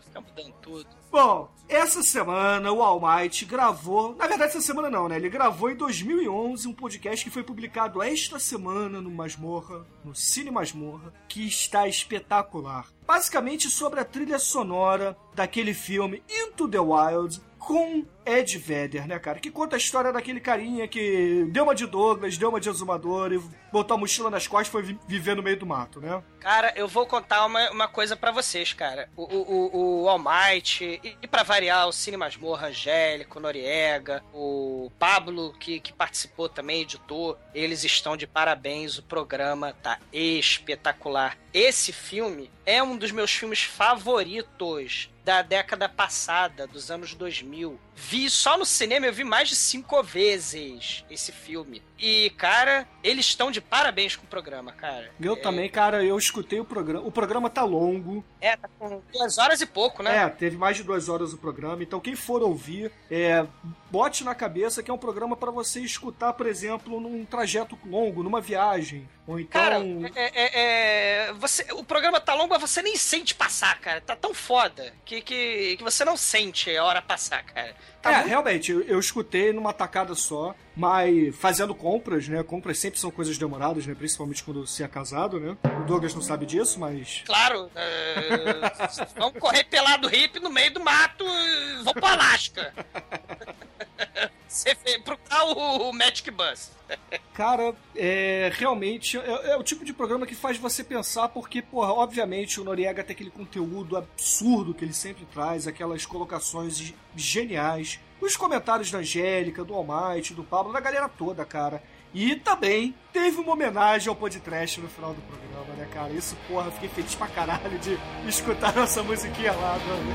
Fica 0.02 0.20
mudando 0.20 0.54
tudo. 0.60 0.86
Bom, 1.10 1.48
essa 1.68 2.02
semana 2.02 2.72
o 2.72 2.82
All 2.82 3.00
Might 3.00 3.44
gravou. 3.44 4.14
Na 4.16 4.26
verdade, 4.26 4.50
essa 4.50 4.60
semana 4.60 4.90
não, 4.90 5.08
né? 5.08 5.16
Ele 5.16 5.28
gravou 5.28 5.70
em 5.70 5.76
2011 5.76 6.68
um 6.68 6.72
podcast 6.72 7.24
que 7.24 7.30
foi 7.30 7.42
publicado 7.42 8.02
esta 8.02 8.38
semana 8.38 9.00
no 9.00 9.10
Masmorra, 9.10 9.86
no 10.04 10.14
Cine 10.14 10.50
Masmorra, 10.50 11.12
que 11.28 11.46
está 11.46 11.86
espetacular. 11.88 12.86
Basicamente 13.06 13.70
sobre 13.70 14.00
a 14.00 14.04
trilha 14.04 14.38
sonora 14.38 15.16
daquele 15.34 15.72
filme 15.72 16.22
Into 16.28 16.68
the 16.68 16.80
Wild 16.80 17.40
com 17.64 18.04
Ed 18.26 18.58
Vedder, 18.58 19.06
né, 19.08 19.18
cara? 19.18 19.40
Que 19.40 19.50
conta 19.50 19.76
a 19.76 19.78
história 19.78 20.12
daquele 20.12 20.38
carinha 20.38 20.86
que 20.86 21.46
deu 21.50 21.64
uma 21.64 21.74
de 21.74 21.86
Douglas, 21.86 22.36
deu 22.36 22.50
uma 22.50 22.60
de 22.60 22.68
exumador 22.68 23.32
e 23.32 23.40
botou 23.72 23.96
a 23.96 23.98
mochila 23.98 24.30
nas 24.30 24.46
costas 24.46 24.68
e 24.68 24.70
foi 24.70 24.98
viver 25.08 25.34
no 25.34 25.42
meio 25.42 25.58
do 25.58 25.66
mato, 25.66 26.00
né? 26.00 26.22
Cara, 26.40 26.72
eu 26.76 26.86
vou 26.86 27.06
contar 27.06 27.44
uma, 27.46 27.70
uma 27.70 27.88
coisa 27.88 28.14
para 28.14 28.30
vocês, 28.30 28.72
cara. 28.72 29.08
O, 29.16 29.22
o, 29.22 30.02
o 30.02 30.08
All 30.08 30.18
Might, 30.18 30.84
e, 30.84 31.16
e 31.22 31.26
para 31.26 31.42
variar, 31.42 31.88
o 31.88 31.92
Cine 31.92 32.16
Masmorra, 32.16 32.68
Angélico, 32.68 33.40
Noriega, 33.40 34.22
o 34.32 34.90
Pablo, 34.98 35.54
que, 35.58 35.80
que 35.80 35.92
participou 35.92 36.48
também, 36.48 36.82
editor, 36.82 37.38
eles 37.54 37.82
estão 37.82 38.16
de 38.16 38.26
parabéns. 38.26 38.98
O 38.98 39.02
programa 39.02 39.74
tá 39.82 39.98
espetacular. 40.12 41.36
Esse 41.52 41.92
filme 41.92 42.50
é 42.66 42.82
um 42.82 42.96
dos 42.96 43.10
meus 43.10 43.32
filmes 43.32 43.62
favoritos 43.62 45.10
da 45.24 45.40
década 45.40 45.88
passada, 45.88 46.66
dos 46.66 46.90
anos 46.90 47.14
2000. 47.14 47.78
Vi 47.96 48.28
só 48.28 48.58
no 48.58 48.66
cinema, 48.66 49.06
eu 49.06 49.12
vi 49.12 49.24
mais 49.24 49.48
de 49.48 49.56
cinco 49.56 50.02
vezes 50.02 51.04
esse 51.08 51.32
filme. 51.32 51.82
E, 51.98 52.30
cara, 52.30 52.86
eles 53.02 53.26
estão 53.26 53.50
de 53.50 53.60
parabéns 53.60 54.16
com 54.16 54.24
o 54.24 54.28
programa, 54.28 54.72
cara. 54.72 55.10
Eu 55.20 55.34
é... 55.34 55.36
também, 55.36 55.70
cara, 55.70 56.04
eu 56.04 56.18
escutei 56.18 56.60
o 56.60 56.64
programa. 56.64 57.06
O 57.06 57.12
programa 57.12 57.48
tá 57.48 57.62
longo. 57.62 58.24
É, 58.40 58.56
tá 58.56 58.68
com 58.78 59.00
duas 59.12 59.38
horas 59.38 59.60
e 59.60 59.66
pouco, 59.66 60.02
né? 60.02 60.16
É, 60.16 60.28
teve 60.28 60.56
mais 60.56 60.76
de 60.76 60.82
duas 60.82 61.08
horas 61.08 61.32
o 61.32 61.38
programa. 61.38 61.82
Então, 61.82 62.00
quem 62.00 62.16
for 62.16 62.42
ouvir, 62.42 62.92
é, 63.10 63.46
bote 63.90 64.24
na 64.24 64.34
cabeça 64.34 64.82
que 64.82 64.90
é 64.90 64.94
um 64.94 64.98
programa 64.98 65.36
para 65.36 65.50
você 65.50 65.80
escutar, 65.80 66.32
por 66.32 66.46
exemplo, 66.46 67.00
num 67.00 67.24
trajeto 67.24 67.78
longo, 67.86 68.22
numa 68.22 68.40
viagem. 68.40 69.08
Ou 69.26 69.40
então. 69.40 69.62
Cara, 69.62 69.76
é, 70.14 70.42
é, 70.42 71.28
é, 71.28 71.32
você, 71.34 71.66
o 71.72 71.82
programa 71.82 72.20
tá 72.20 72.34
longo, 72.34 72.50
mas 72.50 72.60
você 72.60 72.82
nem 72.82 72.96
sente 72.96 73.34
passar, 73.34 73.78
cara. 73.80 74.00
Tá 74.00 74.14
tão 74.14 74.34
foda 74.34 74.92
que, 75.04 75.13
que, 75.22 75.76
que 75.76 75.82
você 75.82 76.04
não 76.04 76.16
sente 76.16 76.74
a 76.76 76.84
hora 76.84 77.02
passar, 77.02 77.42
cara. 77.44 77.74
Tá 78.00 78.10
é, 78.10 78.14
muito... 78.16 78.28
realmente, 78.28 78.72
eu, 78.72 78.82
eu, 78.82 78.98
escutei 78.98 79.52
numa 79.52 79.72
tacada 79.72 80.14
só, 80.14 80.54
mas 80.76 81.34
fazendo 81.36 81.74
compras, 81.74 82.28
né? 82.28 82.42
Compras 82.42 82.78
sempre 82.78 82.98
são 83.00 83.10
coisas 83.10 83.38
demoradas, 83.38 83.86
né? 83.86 83.94
Principalmente 83.94 84.42
quando 84.42 84.66
se 84.66 84.82
é 84.82 84.88
casado, 84.88 85.40
né? 85.40 85.56
O 85.80 85.84
Douglas 85.84 86.14
não 86.14 86.22
sabe 86.22 86.46
disso, 86.46 86.78
mas. 86.78 87.22
Claro! 87.26 87.70
É... 87.74 89.10
vamos 89.16 89.38
correr 89.38 89.64
pelado 89.64 90.08
hippie 90.08 90.40
no 90.40 90.50
meio 90.50 90.72
do 90.72 90.80
mato 90.80 91.24
e 91.24 91.82
vou 91.82 91.94
pro 91.94 92.06
Alasca. 92.06 92.72
Você 94.48 94.74
procurar 95.04 95.44
o, 95.46 95.90
o 95.90 95.92
Magic 95.92 96.30
Bus. 96.30 96.70
Cara, 97.34 97.74
é 97.96 98.52
realmente 98.54 99.18
é, 99.18 99.50
é, 99.50 99.56
o 99.56 99.64
tipo 99.64 99.84
de 99.84 99.92
programa 99.92 100.26
que 100.26 100.34
faz 100.34 100.56
você 100.56 100.84
pensar, 100.84 101.28
porque, 101.28 101.60
porra, 101.60 101.92
obviamente 101.92 102.60
o 102.60 102.64
Noriega 102.64 103.02
tem 103.02 103.14
aquele 103.14 103.30
conteúdo 103.30 103.96
absurdo 103.96 104.72
que 104.72 104.84
ele 104.84 104.92
sempre 104.92 105.24
traz, 105.26 105.66
aquelas 105.66 106.06
colocações 106.06 106.94
geniais, 107.16 107.98
os 108.20 108.36
comentários 108.36 108.92
da 108.92 108.98
Angélica, 108.98 109.64
do 109.64 109.74
Almighty, 109.74 110.34
do 110.34 110.44
Pablo, 110.44 110.72
da 110.72 110.80
galera 110.80 111.08
toda, 111.08 111.44
cara. 111.44 111.82
E 112.14 112.36
também 112.36 112.94
teve 113.12 113.40
uma 113.40 113.54
homenagem 113.54 114.08
ao 114.08 114.14
podcast 114.14 114.80
no 114.80 114.88
final 114.88 115.12
do 115.12 115.20
programa, 115.22 115.74
né, 115.74 115.88
cara? 115.92 116.12
Isso, 116.12 116.36
porra, 116.46 116.70
fiquei 116.70 116.88
feliz 116.88 117.12
pra 117.16 117.26
caralho 117.26 117.76
de 117.80 117.98
escutar 118.28 118.72
nossa 118.76 119.02
musiquinha 119.02 119.52
lá, 119.52 119.76
mano. 119.78 120.14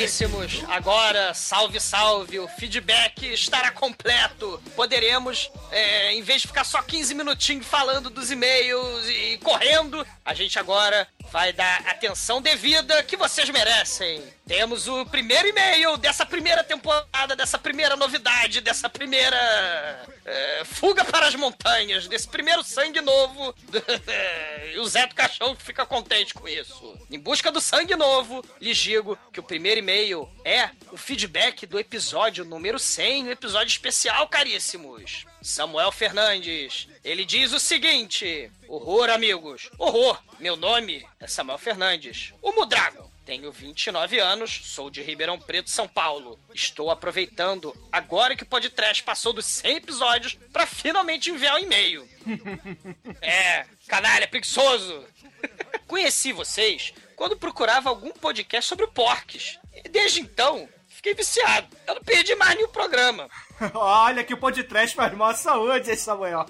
Caríssimos, 0.00 0.64
agora, 0.66 1.34
salve, 1.34 1.78
salve, 1.78 2.38
o 2.38 2.48
feedback 2.48 3.34
estará 3.34 3.70
completo. 3.70 4.58
Poderemos, 4.74 5.50
é, 5.70 6.14
em 6.14 6.22
vez 6.22 6.40
de 6.40 6.48
ficar 6.48 6.64
só 6.64 6.80
15 6.80 7.14
minutinhos 7.14 7.66
falando 7.66 8.08
dos 8.08 8.30
e-mails 8.30 9.06
e 9.06 9.36
correndo, 9.44 10.06
a 10.24 10.32
gente 10.32 10.58
agora 10.58 11.06
vai 11.30 11.52
dar 11.52 11.80
atenção 11.86 12.42
devida 12.42 13.02
que 13.04 13.16
vocês 13.16 13.48
merecem. 13.50 14.22
Temos 14.46 14.88
o 14.88 15.06
primeiro 15.06 15.48
e-mail 15.48 15.96
dessa 15.96 16.26
primeira 16.26 16.64
temporada, 16.64 17.36
dessa 17.36 17.58
primeira 17.58 17.96
novidade, 17.96 18.60
dessa 18.60 18.88
primeira 18.88 19.36
é, 20.24 20.64
fuga 20.64 21.04
para 21.04 21.26
as 21.26 21.34
montanhas, 21.36 22.08
desse 22.08 22.26
primeiro 22.26 22.64
sangue 22.64 23.00
novo. 23.00 23.54
e 24.74 24.78
o 24.78 24.86
Zé 24.86 25.06
do 25.06 25.14
Caixão 25.14 25.54
fica 25.54 25.86
contente 25.86 26.34
com 26.34 26.48
isso. 26.48 26.98
Em 27.10 27.18
busca 27.18 27.52
do 27.52 27.60
sangue 27.60 27.94
novo, 27.94 28.44
lhes 28.60 28.76
digo 28.76 29.16
que 29.32 29.38
o 29.40 29.44
primeiro 29.44 29.78
e-mail 29.78 30.28
é 30.44 30.70
o 30.90 30.96
feedback 30.96 31.64
do 31.64 31.78
episódio 31.78 32.44
número 32.44 32.78
100, 32.78 33.24
um 33.26 33.30
episódio 33.30 33.70
especial, 33.70 34.28
caríssimos. 34.28 35.26
Samuel 35.42 35.90
Fernandes. 35.90 36.88
Ele 37.04 37.24
diz 37.24 37.52
o 37.52 37.60
seguinte: 37.60 38.50
Horror, 38.68 39.10
amigos. 39.10 39.70
Horror. 39.78 40.20
Meu 40.38 40.56
nome 40.56 41.06
é 41.18 41.26
Samuel 41.26 41.58
Fernandes. 41.58 42.32
O 42.42 42.52
Mudragon. 42.52 43.10
Tenho 43.24 43.52
29 43.52 44.18
anos, 44.18 44.60
sou 44.64 44.90
de 44.90 45.02
Ribeirão 45.02 45.38
Preto, 45.38 45.70
São 45.70 45.86
Paulo. 45.86 46.36
Estou 46.52 46.90
aproveitando, 46.90 47.72
agora 47.92 48.34
que 48.34 48.42
o 48.42 48.46
podcast 48.46 49.04
passou 49.04 49.32
dos 49.32 49.44
100 49.46 49.76
episódios, 49.76 50.38
para 50.52 50.66
finalmente 50.66 51.30
enviar 51.30 51.54
um 51.54 51.60
e-mail. 51.60 52.08
é, 53.22 53.66
canalha, 53.86 54.26
preguiçoso. 54.26 55.06
Conheci 55.86 56.32
vocês 56.32 56.92
quando 57.14 57.36
procurava 57.36 57.88
algum 57.88 58.10
podcast 58.10 58.68
sobre 58.68 58.86
porques. 58.88 59.60
E 59.84 59.88
desde 59.88 60.20
então, 60.20 60.68
fiquei 60.88 61.14
viciado. 61.14 61.76
Eu 61.86 61.96
não 61.96 62.02
perdi 62.02 62.34
mais 62.34 62.56
nenhum 62.56 62.68
programa. 62.68 63.30
Olha 63.74 64.24
que 64.24 64.34
o 64.34 64.38
podcast 64.38 64.94
faz 64.94 65.12
mal 65.14 65.34
saúde, 65.34 65.90
hein, 65.90 65.96
Samuel? 65.96 66.46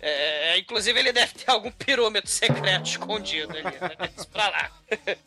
é, 0.00 0.52
é, 0.52 0.58
inclusive 0.58 0.98
ele 0.98 1.12
deve 1.12 1.34
ter 1.34 1.50
algum 1.50 1.70
pirômetro 1.70 2.30
secreto 2.30 2.86
escondido 2.86 3.52
ali. 3.52 3.62
Né? 3.62 4.10
Isso 4.16 4.28
pra 4.28 4.48
lá. 4.48 4.70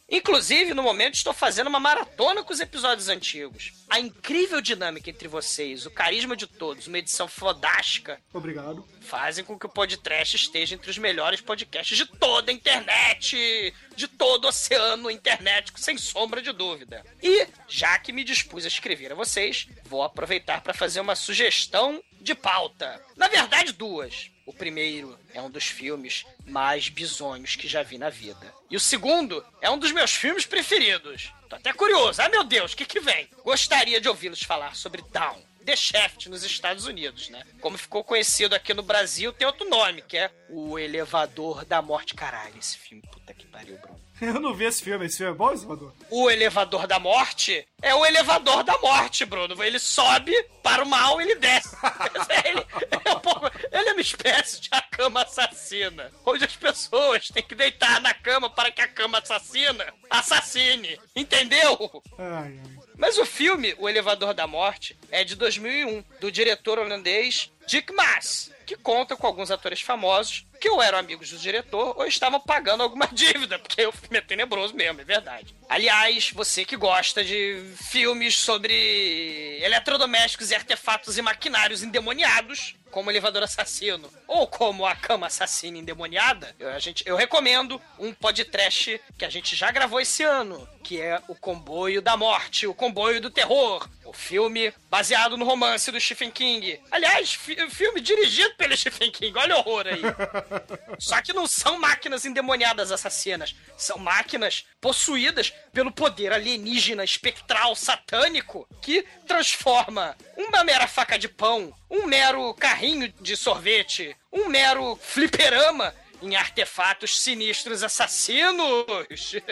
inclusive, 0.10 0.74
no 0.74 0.84
momento, 0.84 1.16
estou 1.16 1.34
fazendo 1.34 1.68
uma 1.68 1.80
maratona 1.80 2.44
com 2.44 2.54
os 2.54 2.60
episódios 2.60 3.10
antigos. 3.10 3.74
A 3.90 4.00
incrível 4.00 4.62
dinâmica 4.62 5.10
entre 5.10 5.28
vocês, 5.28 5.86
o 5.86 5.92
carisma 5.92 6.36
de 6.36 6.48
todos, 6.48 6.88
uma 6.88 6.98
edição 6.98 7.28
fodástica. 7.28 8.20
Obrigado. 8.34 8.86
Fazem 9.04 9.44
com 9.44 9.60
que 9.60 9.66
o 9.66 9.70
podcast 9.70 10.36
esteja 10.36 10.76
entre 10.76 10.90
os 10.90 10.98
melhores 10.98 11.42
podcasts 11.42 11.98
de 11.98 12.06
toda 12.06 12.52
a 12.52 12.54
internet, 12.54 13.74
de 13.96 14.08
todo 14.08 14.46
o 14.46 14.48
oceano 14.48 15.12
internet, 15.12 15.72
sem 15.76 15.98
sombra 15.98 16.42
de 16.42 16.52
dúvida. 16.52 17.06
E, 17.22 17.48
já 17.68 18.00
que 18.00 18.12
me 18.12 18.24
dispus 18.24 18.66
a 18.66 18.68
escrever 18.68 19.12
a 19.12 19.16
vocês, 19.16 19.68
vou 19.84 20.04
aproveitar 20.04 20.62
para 20.62 20.74
fazer 20.74 21.00
uma 21.00 21.16
sugestão 21.16 22.04
de 22.20 22.34
pauta. 22.34 23.04
Na 23.16 23.28
verdade, 23.28 23.74
duas. 23.74 24.32
O 24.46 24.54
primeiro 24.54 25.18
é 25.34 25.42
um 25.42 25.50
dos 25.50 25.66
filmes 25.66 26.26
mais 26.46 26.90
bizonhos 26.90 27.56
que 27.56 27.68
já 27.68 27.82
vi 27.82 27.98
na 27.98 28.10
vida. 28.10 28.54
E 28.70 28.76
o 28.76 28.80
segundo 28.80 29.46
é 29.62 29.70
um 29.70 29.78
dos 29.78 29.92
meus 29.92 30.12
filmes 30.12 30.46
preferidos. 30.46 31.32
Tô 31.50 31.56
até 31.56 31.72
curioso. 31.72 32.22
Ah, 32.22 32.30
meu 32.30 32.44
Deus, 32.44 32.74
o 32.74 32.78
que 32.78 32.86
que 32.86 33.00
vem? 33.00 33.30
Gostaria 33.44 34.02
de 34.02 34.10
ouvi-los 34.10 34.44
falar 34.44 34.76
sobre 34.76 35.02
Down. 35.12 35.42
The 35.64 35.76
Shaft 35.76 36.28
nos 36.28 36.44
Estados 36.44 36.86
Unidos, 36.86 37.30
né? 37.30 37.44
Como 37.62 37.78
ficou 37.78 38.04
conhecido 38.04 38.54
aqui 38.54 38.74
no 38.74 38.84
Brasil, 38.84 39.34
tem 39.34 39.48
outro 39.48 39.68
nome, 39.70 40.02
que 40.02 40.18
é 40.18 40.32
O 40.50 40.78
Elevador 40.78 41.66
da 41.66 41.82
Morte. 41.82 42.14
Caralho, 42.14 42.58
esse 42.60 42.78
filme, 42.78 43.04
puta 43.12 43.34
que 43.34 43.46
pariu, 43.48 43.78
Bruno. 43.78 44.04
Eu 44.22 44.40
não 44.40 44.54
vi 44.54 44.66
esse 44.66 44.84
filme. 44.84 45.06
Esse 45.06 45.18
filme 45.18 45.34
é 45.34 45.36
bom, 45.36 45.52
Elevador? 45.52 45.94
O 46.10 46.30
Elevador 46.30 46.88
da 46.88 47.00
Morte 47.00 47.68
é 47.82 47.94
o 47.94 48.06
Elevador 48.06 48.64
da 48.64 48.78
Morte, 48.78 49.26
Bruno. 49.26 49.62
Ele 49.64 49.80
sobe 49.80 50.32
para 50.62 50.84
o 50.84 50.88
mal 50.88 51.20
e 51.20 51.26
ele 51.26 51.36
desce. 51.36 51.76
ele, 52.46 52.66
é 52.92 53.12
um 53.12 53.20
pouco, 53.20 53.52
ele 53.72 53.90
é 53.90 53.94
uma 53.94 54.02
espécie 54.02 54.62
de 54.62 54.70
cama 54.92 55.24
assassina, 55.24 56.12
onde 56.26 56.46
as 56.46 56.56
pessoas 56.56 57.28
têm 57.30 57.44
que 57.44 57.56
deitar 57.56 58.00
na 58.02 58.14
cama 58.14 58.50
para 58.50 58.72
que 58.72 58.82
a 58.82 58.88
cama 58.88 59.18
assassina 59.18 59.86
assassine. 60.10 61.00
Entendeu? 61.16 62.04
Ai, 62.18 62.60
ai. 62.60 62.83
Mas 62.98 63.18
o 63.18 63.26
filme, 63.26 63.76
O 63.78 63.90
Elevador 63.90 64.34
da 64.34 64.48
Morte, 64.48 64.98
é 65.12 65.24
de 65.24 65.36
2001, 65.36 66.04
do 66.20 66.32
diretor 66.32 66.80
holandês 66.80 67.52
Dick 67.66 67.94
Maas, 67.94 68.52
que 68.66 68.76
conta 68.76 69.16
com 69.16 69.28
alguns 69.28 69.52
atores 69.52 69.82
famosos 69.82 70.46
que 70.64 70.70
ou 70.70 70.82
eram 70.82 70.98
amigos 70.98 71.30
do 71.30 71.38
diretor 71.38 71.94
ou 71.98 72.08
estavam 72.08 72.40
pagando 72.40 72.84
alguma 72.84 73.06
dívida, 73.12 73.60
porque 73.60 73.86
o 73.86 73.92
filme 73.92 74.18
é 74.18 74.22
tenebroso 74.22 74.74
mesmo, 74.74 75.02
é 75.02 75.04
verdade. 75.04 75.54
Aliás, 75.68 76.32
você 76.32 76.64
que 76.64 76.78
gosta 76.78 77.22
de 77.22 77.62
filmes 77.76 78.38
sobre 78.40 79.60
eletrodomésticos 79.62 80.52
e 80.52 80.56
artefatos 80.56 81.18
e 81.18 81.22
maquinários 81.22 81.84
endemoniados, 81.84 82.76
como 82.94 83.10
elevador 83.10 83.42
assassino 83.42 84.08
ou 84.28 84.48
como 84.48 84.86
a 84.86 84.96
cama 84.96 85.26
assassina 85.26 85.80
endemoniada, 85.80 86.56
eu, 86.60 86.70
a 86.70 86.80
gente, 86.80 87.04
eu 87.08 87.16
recomendo 87.16 87.82
um 87.98 88.14
podcast 88.14 89.02
que 89.18 89.26
a 89.26 89.30
gente 89.30 89.56
já 89.56 89.72
gravou 89.72 90.00
esse 90.00 90.24
ano, 90.24 90.66
que 90.84 91.02
é 91.02 91.20
o 91.28 91.36
Comboio 91.36 92.02
da 92.02 92.16
Morte, 92.16 92.68
o 92.68 92.74
Comboio 92.74 93.20
do 93.20 93.32
Terror, 93.32 93.90
o 94.06 94.14
filme 94.14 94.72
baseado 94.92 95.36
no 95.36 95.44
romance 95.44 95.92
do 95.92 96.00
Stephen 96.00 96.30
King. 96.30 96.80
Aliás, 96.92 97.34
fi 97.34 97.56
filme 97.70 98.00
dirigido 98.00 98.54
pelo 98.56 98.78
Stephen 98.78 99.12
King, 99.12 99.38
olha 99.40 99.56
o 99.56 99.60
horror 99.60 99.88
aí. 99.88 100.02
Só 101.00 101.22
que 101.22 101.34
não 101.34 101.48
são 101.48 101.80
máquinas 101.80 102.26
endemoniadas 102.26 102.92
assassinas, 102.92 103.56
são 103.78 103.98
máquinas 103.98 104.66
possuídas 104.80 105.54
pelo 105.72 105.92
poder 105.92 106.32
alienígena 106.32 107.04
espectral 107.04 107.76
satânico 107.76 108.68
que 108.82 109.06
transforma 109.28 110.16
uma 110.38 110.64
mera 110.64 110.88
faca 110.88 111.18
de 111.18 111.28
pão, 111.28 111.74
um 111.90 112.06
mero 112.06 112.54
carrinho 112.56 113.12
de 113.22 113.36
sorvete, 113.36 114.16
um 114.32 114.48
mero 114.48 114.98
fliperama 115.02 115.94
em 116.24 116.36
artefatos 116.36 117.22
sinistros 117.22 117.84
assassinos. 117.84 119.36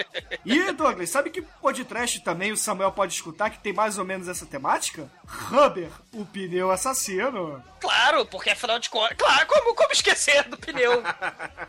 E, 0.44 0.72
Douglas, 0.72 1.10
sabe 1.10 1.30
que 1.30 1.42
podcast 1.42 2.20
também 2.22 2.52
o 2.52 2.58
Samuel 2.58 2.92
pode 2.92 3.14
escutar 3.14 3.50
que 3.50 3.60
tem 3.60 3.72
mais 3.72 3.98
ou 3.98 4.06
menos 4.06 4.28
essa 4.28 4.46
temática? 4.46 5.10
Rubber, 5.26 5.90
o 6.14 6.26
pneu 6.26 6.72
assassino. 6.72 7.64
Claro, 7.80 8.26
porque 8.26 8.50
afinal 8.50 8.80
de 8.80 8.90
contas. 8.90 9.18
Claro, 9.18 9.48
como, 9.48 9.76
como 9.76 9.92
esquecer 9.92 10.44
do 10.50 10.58
pneu 10.58 11.04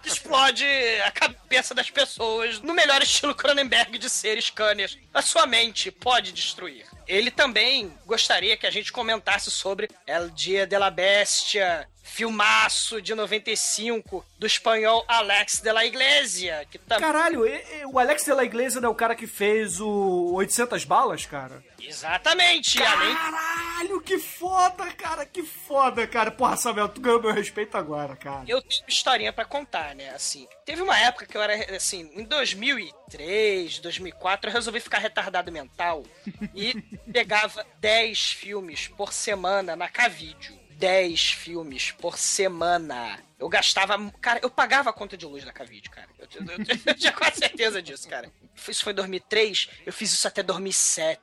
que 0.02 0.08
explode 0.08 0.64
a 1.04 1.10
cabeça 1.10 1.74
das 1.74 1.90
pessoas 1.90 2.60
no 2.60 2.72
melhor 2.72 3.02
estilo 3.02 3.34
Cronenberg 3.34 3.98
de 3.98 4.08
ser 4.08 4.40
Scanners? 4.40 4.98
A 5.12 5.22
sua 5.22 5.46
mente 5.46 5.90
pode 5.90 6.32
destruir. 6.32 6.86
Ele 7.06 7.30
também 7.30 7.92
gostaria 8.06 8.56
que 8.56 8.66
a 8.66 8.70
gente 8.70 8.92
comentasse 8.92 9.50
sobre 9.50 9.90
El 10.06 10.30
Dia 10.30 10.66
de 10.66 10.78
la 10.78 10.90
Bestia, 10.90 11.88
filmaço 12.02 13.00
de 13.00 13.14
95 13.14 14.24
do 14.38 14.46
espanhol 14.46 15.04
Alex 15.06 15.60
de 15.60 15.72
la 15.72 15.84
Iglesia. 15.84 16.66
Que 16.70 16.78
tá... 16.78 16.98
Caralho, 16.98 17.44
o 17.86 17.98
Alex 17.98 18.24
de 18.24 18.32
la 18.32 18.44
Iglesia 18.44 18.80
não 18.80 18.88
é 18.88 18.92
o 18.92 18.94
cara 18.94 19.14
que 19.14 19.26
fez 19.26 19.80
o 19.80 20.32
800 20.34 20.84
balas, 20.84 21.24
cara? 21.24 21.62
Exatamente, 21.80 22.80
além 22.82 23.14
Caralho, 23.14 24.00
que 24.00 24.18
foda, 24.18 24.84
cara, 24.92 25.26
que 25.26 25.42
foda, 25.42 26.06
cara. 26.06 26.30
Porra, 26.30 26.56
Samuel, 26.56 26.88
tu 26.88 27.00
ganhou 27.00 27.20
meu 27.20 27.32
respeito 27.32 27.76
agora, 27.76 28.14
cara. 28.14 28.44
Eu 28.46 28.62
tenho 28.62 28.82
uma 28.82 28.88
historinha 28.88 29.32
pra 29.32 29.44
contar, 29.44 29.94
né? 29.94 30.10
Assim, 30.10 30.46
teve 30.64 30.80
uma 30.80 30.96
época 30.98 31.26
que 31.26 31.36
eu 31.36 31.42
era, 31.42 31.76
assim, 31.76 32.10
em 32.14 32.24
2003, 32.24 33.80
2004, 33.80 34.48
eu 34.48 34.54
resolvi 34.54 34.80
ficar 34.80 34.98
retardado 34.98 35.50
mental 35.50 36.04
e 36.54 36.74
pegava 37.12 37.66
10 37.80 38.32
filmes 38.32 38.86
por 38.88 39.12
semana 39.12 39.74
na 39.74 39.88
Cavídeo. 39.88 40.61
10 40.82 41.30
filmes 41.30 41.92
por 41.92 42.18
semana. 42.18 43.20
Eu 43.38 43.48
gastava. 43.48 43.96
Cara, 44.20 44.40
eu 44.42 44.50
pagava 44.50 44.90
a 44.90 44.92
conta 44.92 45.16
de 45.16 45.24
luz 45.24 45.44
da 45.44 45.52
Cavídeo, 45.52 45.92
cara. 45.92 46.08
Eu, 46.18 46.26
eu- 46.34 46.44
eu- 46.58 46.78
eu 46.86 46.94
tinha 46.94 47.12
quase 47.12 47.36
certeza 47.36 47.80
disso, 47.80 48.08
cara. 48.08 48.28
Isso 48.68 48.82
foi 48.82 48.92
em 48.92 48.96
2003, 48.96 49.68
eu 49.86 49.92
fiz 49.92 50.12
isso 50.12 50.26
até 50.26 50.42
2007. 50.42 51.20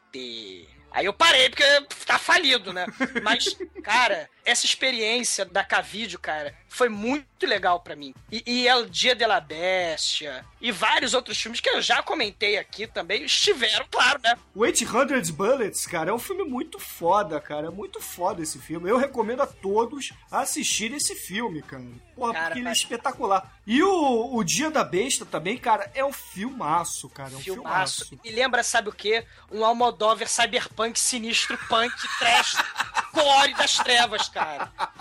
Aí 0.91 1.05
eu 1.05 1.13
parei, 1.13 1.49
porque 1.49 1.63
tá 2.05 2.17
falido, 2.17 2.71
né? 2.71 2.85
Mas, 3.21 3.55
cara, 3.83 4.29
essa 4.45 4.65
experiência 4.65 5.45
da 5.45 5.63
Cavídeo, 5.63 6.19
cara, 6.19 6.55
foi 6.67 6.89
muito 6.89 7.45
legal 7.45 7.79
pra 7.79 7.95
mim. 7.95 8.13
E, 8.31 8.43
e 8.45 8.67
El 8.67 8.85
Dia 8.87 9.15
de 9.15 9.25
la 9.25 9.39
Bestia 9.39 10.45
e 10.61 10.71
vários 10.71 11.13
outros 11.13 11.39
filmes 11.39 11.59
que 11.59 11.69
eu 11.69 11.81
já 11.81 12.01
comentei 12.03 12.57
aqui 12.57 12.85
também 12.87 13.23
estiveram, 13.23 13.85
claro, 13.89 14.19
né? 14.23 14.37
O 14.53 14.59
800 14.61 15.29
Bullets, 15.31 15.85
cara, 15.85 16.11
é 16.11 16.13
um 16.13 16.19
filme 16.19 16.43
muito 16.43 16.79
foda, 16.79 17.39
cara. 17.39 17.67
É 17.67 17.71
muito 17.71 17.99
foda 18.01 18.41
esse 18.41 18.59
filme. 18.59 18.89
Eu 18.89 18.97
recomendo 18.97 19.41
a 19.41 19.47
todos 19.47 20.11
assistirem 20.31 20.97
esse 20.97 21.15
filme, 21.15 21.61
cara. 21.61 21.83
Porra, 22.15 22.33
Cara, 22.33 22.45
porque 22.47 22.59
ele 22.59 22.67
é 22.67 22.73
espetacular. 22.73 23.53
E 23.65 23.81
o, 23.81 24.35
o 24.35 24.43
Dia 24.43 24.69
da 24.69 24.83
Besta 24.83 25.25
também, 25.25 25.57
cara, 25.57 25.89
é 25.95 26.03
um 26.03 26.11
filmaço, 26.11 27.07
cara. 27.09 27.31
É 27.33 27.37
um 27.37 27.39
Filmaço. 27.39 28.05
filmaço. 28.05 28.19
E 28.25 28.31
lembra, 28.31 28.61
sabe 28.61 28.89
o 28.89 28.91
quê? 28.91 29.25
Um 29.49 29.63
Almodóvar 29.63 30.27
cyberpunk 30.27 30.99
sinistro, 30.99 31.57
punk, 31.69 31.93
trash, 32.19 32.57
core 33.13 33.53
das 33.53 33.77
trevas, 33.77 34.27
cara. 34.27 34.38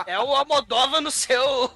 É 0.06 0.18
o 0.18 0.34
Almodóvar 0.34 1.00
no 1.00 1.10
seu... 1.10 1.70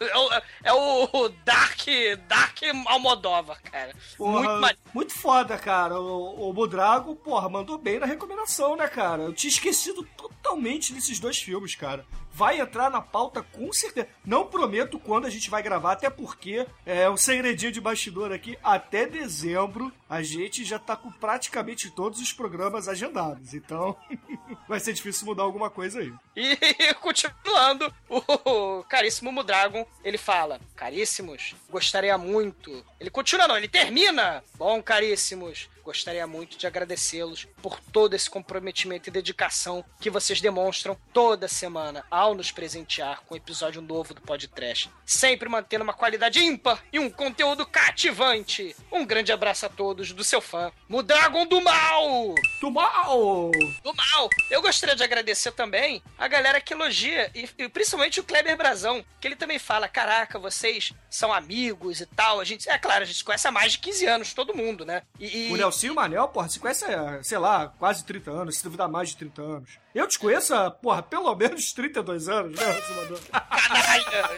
É 0.00 0.18
o, 0.18 0.42
é 0.64 0.72
o 0.72 1.28
Dark, 1.44 1.80
Dark 2.28 2.58
Almodóvar, 2.86 3.60
cara. 3.62 3.94
Porra, 4.16 4.32
Muito 4.32 4.60
maneiro. 4.60 4.78
muito 4.94 5.14
foda, 5.14 5.58
cara. 5.58 6.00
O, 6.00 6.48
o 6.48 6.52
Budrago, 6.52 7.14
porra, 7.16 7.48
mandou 7.48 7.78
bem 7.78 7.98
na 7.98 8.06
recomendação, 8.06 8.76
né, 8.76 8.86
cara? 8.88 9.22
Eu 9.22 9.32
tinha 9.32 9.50
esquecido 9.50 10.06
totalmente 10.16 10.92
desses 10.92 11.18
dois 11.18 11.38
filmes, 11.38 11.74
cara. 11.74 12.04
Vai 12.34 12.60
entrar 12.60 12.90
na 12.90 13.02
pauta 13.02 13.42
com 13.42 13.70
certeza. 13.74 14.08
Não 14.24 14.46
prometo 14.46 14.98
quando 14.98 15.26
a 15.26 15.30
gente 15.30 15.50
vai 15.50 15.62
gravar, 15.62 15.92
até 15.92 16.08
porque 16.08 16.66
é 16.86 17.08
um 17.10 17.16
segredinho 17.16 17.70
de 17.70 17.80
bastidor 17.80 18.32
aqui. 18.32 18.58
Até 18.62 19.04
dezembro 19.06 19.92
a 20.08 20.22
gente 20.22 20.64
já 20.64 20.78
tá 20.78 20.96
com 20.96 21.10
praticamente 21.10 21.90
todos 21.90 22.20
os 22.20 22.32
programas 22.32 22.88
agendados. 22.88 23.52
Então 23.52 23.94
vai 24.72 24.80
ser 24.80 24.94
difícil 24.94 25.26
mudar 25.26 25.42
alguma 25.42 25.68
coisa 25.68 26.00
aí. 26.00 26.12
E 26.34 26.56
continuando, 27.00 27.92
o 28.08 28.82
caríssimo 28.84 29.30
Mudragon, 29.30 29.86
ele 30.02 30.16
fala: 30.16 30.58
Caríssimos, 30.74 31.54
gostaria 31.68 32.16
muito. 32.16 32.84
Ele 32.98 33.10
continua, 33.10 33.46
não, 33.46 33.56
ele 33.56 33.68
termina. 33.68 34.42
Bom, 34.54 34.82
caríssimos, 34.82 35.68
gostaria 35.82 36.26
muito 36.26 36.56
de 36.56 36.66
agradecê-los 36.66 37.46
por 37.60 37.80
todo 37.80 38.14
esse 38.14 38.30
comprometimento 38.30 39.08
e 39.08 39.12
dedicação 39.12 39.84
que 40.00 40.10
vocês 40.10 40.40
demonstram 40.40 40.96
toda 41.12 41.48
semana 41.48 42.04
ao 42.10 42.34
nos 42.34 42.50
presentear 42.52 43.22
com 43.22 43.34
um 43.34 43.36
episódio 43.36 43.82
novo 43.82 44.14
do 44.14 44.20
podcast. 44.20 44.90
Sempre 45.04 45.48
mantendo 45.48 45.84
uma 45.84 45.92
qualidade 45.92 46.40
ímpar 46.40 46.82
e 46.92 46.98
um 46.98 47.10
conteúdo 47.10 47.66
cativante. 47.66 48.74
Um 48.90 49.04
grande 49.04 49.32
abraço 49.32 49.66
a 49.66 49.68
todos 49.68 50.12
do 50.12 50.24
seu 50.24 50.40
fã, 50.40 50.72
Mudragon 50.88 51.46
do 51.46 51.60
Mal! 51.60 52.34
Do 52.60 52.70
mal! 52.70 53.50
do 53.82 53.94
mal. 53.94 54.28
Eu 54.50 54.62
gostaria 54.62 54.94
de 54.94 55.02
agradecer 55.02 55.52
também 55.52 56.02
a 56.16 56.28
galera 56.28 56.60
que 56.60 56.72
elogia, 56.72 57.30
e, 57.34 57.48
e 57.58 57.68
principalmente 57.68 58.20
o 58.20 58.24
Kleber 58.24 58.56
Brazão, 58.56 59.04
que 59.20 59.26
ele 59.26 59.36
também 59.36 59.58
fala: 59.58 59.88
caraca, 59.88 60.38
vocês 60.38 60.92
são 61.10 61.32
amigos 61.32 62.00
e 62.00 62.06
tal. 62.06 62.40
A 62.40 62.44
gente, 62.44 62.68
é 62.68 62.78
claro, 62.78 63.02
a 63.02 63.06
gente 63.06 63.24
conhece 63.24 63.46
há 63.46 63.50
mais 63.50 63.72
de 63.72 63.78
15 63.78 64.06
anos, 64.06 64.34
todo 64.34 64.54
mundo, 64.54 64.84
né? 64.84 65.02
E, 65.18 65.26
e- 65.26 65.50
Nelsinho 65.72 65.94
Manel, 65.94 66.28
porra, 66.28 66.48
se 66.50 66.60
conhece, 66.60 66.84
há, 66.84 67.22
sei 67.22 67.38
lá, 67.38 67.72
quase 67.78 68.04
30 68.04 68.30
anos, 68.30 68.58
se 68.58 68.62
duvidar 68.62 68.88
mais 68.90 69.08
de 69.08 69.16
30 69.16 69.42
anos. 69.42 69.78
Eu 69.94 70.06
te 70.06 70.18
conheço 70.18 70.54
há, 70.54 70.70
porra, 70.70 71.02
pelo 71.02 71.34
menos 71.34 71.72
32 71.72 72.28
anos, 72.28 72.60
né, 72.60 72.80
Simador? 72.82 73.20
canalha, 73.30 74.30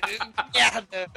merda. 0.55 1.11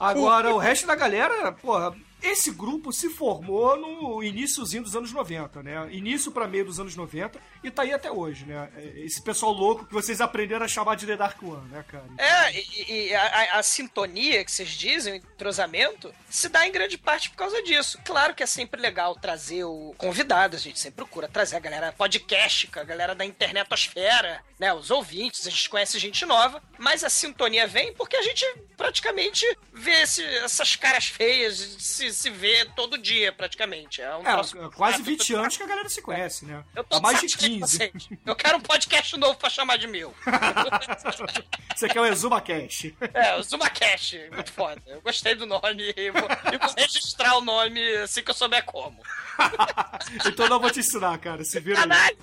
Agora, 0.00 0.54
o 0.54 0.58
resto 0.58 0.86
da 0.86 0.94
galera, 0.94 1.52
porra, 1.52 1.94
esse 2.24 2.50
grupo 2.50 2.92
se 2.92 3.10
formou 3.10 3.76
no 3.76 4.22
iníciozinho 4.22 4.82
dos 4.82 4.96
anos 4.96 5.12
90, 5.12 5.62
né? 5.62 5.88
Início 5.92 6.32
pra 6.32 6.46
meio 6.48 6.64
dos 6.64 6.80
anos 6.80 6.96
90 6.96 7.38
e 7.62 7.70
tá 7.70 7.82
aí 7.82 7.92
até 7.92 8.10
hoje, 8.10 8.44
né? 8.44 8.68
Esse 8.96 9.22
pessoal 9.22 9.52
louco 9.52 9.84
que 9.86 9.92
vocês 9.92 10.20
aprenderam 10.20 10.64
a 10.64 10.68
chamar 10.68 10.96
de 10.96 11.06
The 11.06 11.16
Dark 11.16 11.42
One, 11.42 11.68
né, 11.68 11.84
cara? 11.88 12.04
É, 12.18 12.52
e, 12.58 13.08
e 13.08 13.14
a, 13.14 13.22
a- 13.54 13.58
a 13.58 13.62
sintonia 13.62 14.44
que 14.44 14.50
vocês 14.52 14.70
dizem, 14.70 15.14
o 15.14 15.16
entrosamento, 15.16 16.14
se 16.28 16.48
dá 16.48 16.66
em 16.66 16.72
grande 16.72 16.96
parte 16.98 17.30
por 17.30 17.36
causa 17.36 17.62
disso. 17.62 17.98
Claro 18.04 18.34
que 18.34 18.42
é 18.42 18.46
sempre 18.46 18.80
legal 18.80 19.14
trazer 19.16 19.64
o 19.64 19.94
convidado, 19.98 20.56
a 20.56 20.58
gente 20.58 20.78
sempre 20.78 20.96
procura 20.96 21.28
trazer 21.28 21.56
a 21.56 21.60
galera 21.60 21.92
podcastica, 21.92 22.80
a 22.80 22.84
galera 22.84 23.14
da 23.14 23.24
internetosfera, 23.24 24.42
né, 24.58 24.72
os 24.72 24.90
ouvintes, 24.90 25.46
a 25.46 25.50
gente 25.50 25.68
conhece 25.68 25.98
gente 25.98 26.24
nova, 26.24 26.62
mas 26.78 27.02
a 27.04 27.10
sintonia 27.10 27.66
vem 27.66 27.92
porque 27.94 28.16
a 28.16 28.22
gente 28.22 28.44
praticamente 28.76 29.44
vê 29.72 30.02
esse- 30.02 30.24
essas 30.38 30.76
caras 30.76 31.06
feias, 31.06 31.60
esses 31.60 32.13
se 32.14 32.30
vê 32.30 32.64
todo 32.76 32.96
dia, 32.96 33.32
praticamente. 33.32 34.00
É, 34.00 34.14
um 34.16 34.20
É, 34.26 34.32
troço 34.32 34.56
quase 34.74 34.98
chato. 34.98 35.06
20 35.06 35.34
anos 35.34 35.56
que 35.56 35.62
a 35.62 35.66
galera 35.66 35.88
se 35.88 36.00
conhece, 36.02 36.44
né? 36.46 36.64
Eu 36.74 36.84
tô 36.84 36.96
Há 36.96 37.00
mais 37.00 37.20
de 37.20 37.28
satisfeito 37.28 37.54
com 37.60 37.66
15. 37.66 37.76
vocês. 37.78 38.08
Eu 38.24 38.36
quero 38.36 38.56
um 38.58 38.60
podcast 38.60 39.16
novo 39.16 39.36
pra 39.38 39.50
chamar 39.50 39.76
de 39.78 39.86
meu. 39.86 40.14
Você 41.74 41.88
quer 41.88 42.00
o 42.00 42.06
Exuma 42.06 42.40
Cash. 42.40 42.92
É, 43.12 43.34
o 43.36 43.42
ZumaCast, 43.42 44.28
muito 44.32 44.52
foda. 44.52 44.80
Eu 44.86 45.00
gostei 45.00 45.34
do 45.34 45.46
nome 45.46 45.92
e 45.96 46.10
vou, 46.10 46.28
e 46.52 46.58
vou 46.58 46.74
registrar 46.76 47.36
o 47.36 47.40
nome 47.40 47.80
assim 47.98 48.22
que 48.22 48.30
eu 48.30 48.34
souber 48.34 48.64
como. 48.64 49.02
então 50.26 50.48
não 50.48 50.60
vou 50.60 50.70
te 50.70 50.80
ensinar, 50.80 51.18
cara. 51.18 51.44
Se 51.44 51.58
vira 51.60 51.78
aí. 51.78 51.82
Canalha! 51.82 52.16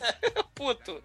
Puto. 0.56 1.02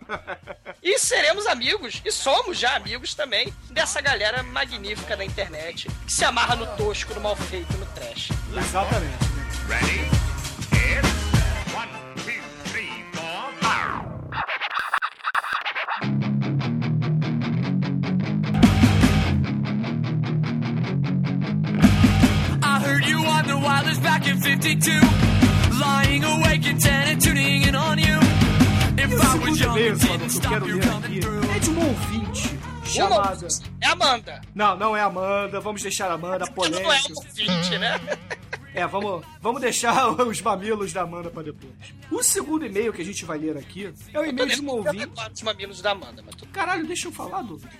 E 0.83 0.99
seremos 0.99 1.46
amigos, 1.46 2.01
e 2.05 2.12
somos 2.12 2.59
já 2.59 2.77
amigos 2.77 3.14
também, 3.14 3.53
dessa 3.70 4.01
galera 4.01 4.42
magnífica 4.42 5.16
da 5.16 5.25
internet 5.25 5.88
que 6.07 6.12
se 6.12 6.25
amarra 6.25 6.55
no 6.55 6.66
tosco, 6.77 7.14
no 7.14 7.20
mal 7.20 7.35
feito, 7.37 7.72
no 7.77 7.87
trash. 7.87 8.29
Exatamente. 8.76 9.16
Ready? 9.70 10.00
Hit. 10.76 11.04
One, 11.74 11.88
two, 12.16 12.42
three, 12.64 13.04
four, 13.14 13.50
five. 13.62 15.06
I 22.62 22.80
heard 22.84 23.04
you 23.06 23.18
on 23.24 23.46
the 23.46 23.56
wireless 23.58 23.98
back 23.98 24.26
in 24.26 24.38
52. 24.40 24.90
Lying 25.80 26.24
awake 26.24 26.66
at 26.66 26.80
10 26.80 27.08
and 27.08 27.20
tuning 27.20 27.62
in 27.62 27.74
on 27.74 27.98
you. 27.98 28.18
If 28.98 29.10
E 29.10 29.14
o 29.14 29.18
I 29.20 29.38
was 29.38 29.60
young 29.60 29.76
Salvador, 29.76 29.96
didn't 30.18 30.30
stop 30.30 30.66
you 30.66 30.80
coming 30.80 31.20
through. 31.20 31.44
é 31.54 31.58
de 31.58 31.70
uma 31.70 31.84
ouvinte 31.86 32.58
chamada. 32.84 33.46
é 33.80 33.86
Amanda. 33.88 34.40
Não, 34.54 34.76
não 34.76 34.96
é 34.96 35.00
Amanda. 35.02 35.60
Vamos 35.60 35.82
deixar 35.82 36.10
a 36.10 36.14
Amanda 36.14 36.38
Não 36.38 36.46
é 36.46 36.50
polêmica. 36.50 36.88
um 37.10 37.14
ouvinte, 37.16 37.78
né? 37.78 38.00
É, 38.76 38.86
vamos, 38.86 39.24
vamos 39.40 39.62
deixar 39.62 40.06
os 40.20 40.42
mamilos 40.42 40.92
da 40.92 41.00
Amanda 41.00 41.30
pra 41.30 41.42
depois. 41.42 41.72
O 42.10 42.22
segundo 42.22 42.66
e-mail 42.66 42.92
que 42.92 43.00
a 43.00 43.04
gente 43.04 43.24
vai 43.24 43.38
ler 43.38 43.56
aqui 43.56 43.90
é 44.12 44.20
o 44.20 44.24
e-mail 44.26 44.48
de 44.50 44.62
Eu 44.62 44.68
ouvinte. 44.68 45.08
os 45.32 45.42
mamilos 45.42 45.80
da 45.80 45.92
Amanda, 45.92 46.22
mas 46.24 46.34
tudo 46.34 46.52
Caralho, 46.52 46.86
deixa 46.86 47.08
eu 47.08 47.12
falar, 47.12 47.40
Douglas. 47.40 47.72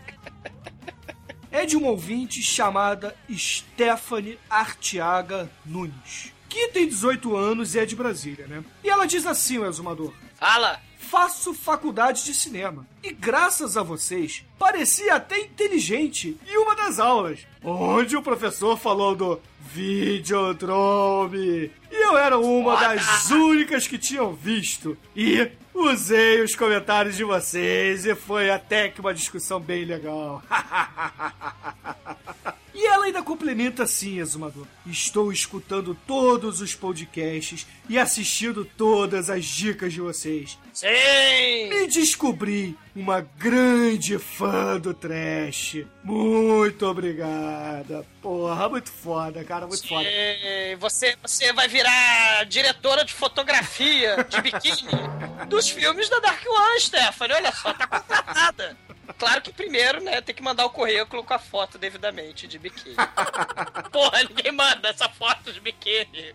É 1.51 1.67
de 1.67 1.77
uma 1.77 1.89
ouvinte 1.89 2.43
chamada 2.43 3.15
Stephanie 3.31 4.39
Artiaga 4.49 5.51
Nunes, 5.67 6.33
que 6.49 6.69
tem 6.69 6.89
18 6.89 7.37
anos 7.37 7.75
e 7.75 7.79
é 7.79 7.85
de 7.85 7.95
Brasília, 7.95 8.47
né? 8.47 8.65
E 8.83 8.89
ela 8.89 9.05
diz 9.05 9.27
assim, 9.27 9.59
o 9.59 9.67
exumador. 9.67 10.15
Fala. 10.37 10.81
Faço 10.99 11.53
faculdade 11.55 12.25
de 12.25 12.35
cinema. 12.35 12.87
E 13.03 13.13
graças 13.13 13.77
a 13.77 13.83
vocês, 13.83 14.45
parecia 14.59 15.15
até 15.15 15.39
inteligente 15.39 16.37
em 16.49 16.57
uma 16.59 16.75
das 16.75 16.99
aulas, 16.99 17.47
onde 17.63 18.17
o 18.17 18.23
professor 18.23 18.77
falou 18.77 19.15
do 19.15 19.41
Videodrome. 19.77 21.71
E 21.93 22.03
eu 22.03 22.17
era 22.17 22.39
uma 22.39 22.77
das 22.77 23.31
únicas 23.31 23.87
que 23.87 23.99
tinham 23.99 24.33
visto. 24.33 24.97
E 25.15 25.51
usei 25.75 26.41
os 26.41 26.57
comentários 26.57 27.15
de 27.15 27.25
vocês 27.25 28.07
e 28.07 28.15
foi 28.15 28.51
até 28.51 28.89
que 28.89 29.01
uma 29.01 29.13
discussão 29.13 29.61
bem 29.61 29.85
legal. 29.85 30.43
E 32.77 32.87
ela 32.87 33.07
ainda 33.07 33.23
complementa 33.23 33.85
assim, 33.85 34.21
Exumador. 34.21 34.67
Estou 34.87 35.33
escutando 35.33 35.97
todos 36.07 36.61
os 36.61 36.75
podcasts 36.75 37.67
e 37.89 37.99
assistindo 37.99 38.67
todas 38.67 39.31
as 39.31 39.47
dicas 39.47 39.95
de 39.95 40.01
vocês. 40.03 40.59
Sim! 40.75 40.87
E 40.87 41.87
descobri 41.87 42.77
uma 42.95 43.23
grande 43.39 44.19
fã 44.19 44.79
do 44.79 44.93
trash. 44.93 45.87
Muito 46.05 46.85
obrigada. 46.87 48.05
Porra, 48.21 48.69
muito 48.69 48.91
foda, 48.93 49.43
cara, 49.43 49.67
muito 49.67 49.89
foda. 49.89 50.05
Sim, 50.05 50.77
Você, 50.79 51.17
você 51.23 51.53
vai 51.55 51.69
virar 51.69 52.45
diretora 52.45 53.07
de 53.07 53.15
fotografia 53.15 54.23
de 54.29 54.39
biquíni 54.43 54.91
dos 55.49 55.71
filmes 55.71 56.11
da 56.11 56.19
Dark 56.19 56.45
One, 56.47 56.81
Stephanie. 56.81 57.37
Olha 57.37 57.53
só, 57.53 57.73
tá 57.73 57.87
contratada. 57.87 58.77
Claro 59.19 59.43
que 59.43 59.53
primeiro, 59.53 60.01
né, 60.01 60.21
tem 60.21 60.35
que 60.35 60.43
mandar 60.43 60.67
o 60.67 60.71
currículo 60.71 61.25
com 61.25 61.35
a 61.35 61.39
foto 61.39 61.79
devidamente 61.79 62.47
de 62.47 62.59
biquíni. 62.59 62.97
Porra, 63.93 64.25
ninguém 64.25 64.53
manda 64.53 64.89
essa 64.89 65.09
foto 65.09 65.53
de 65.53 65.61
biquíni. 65.61 66.35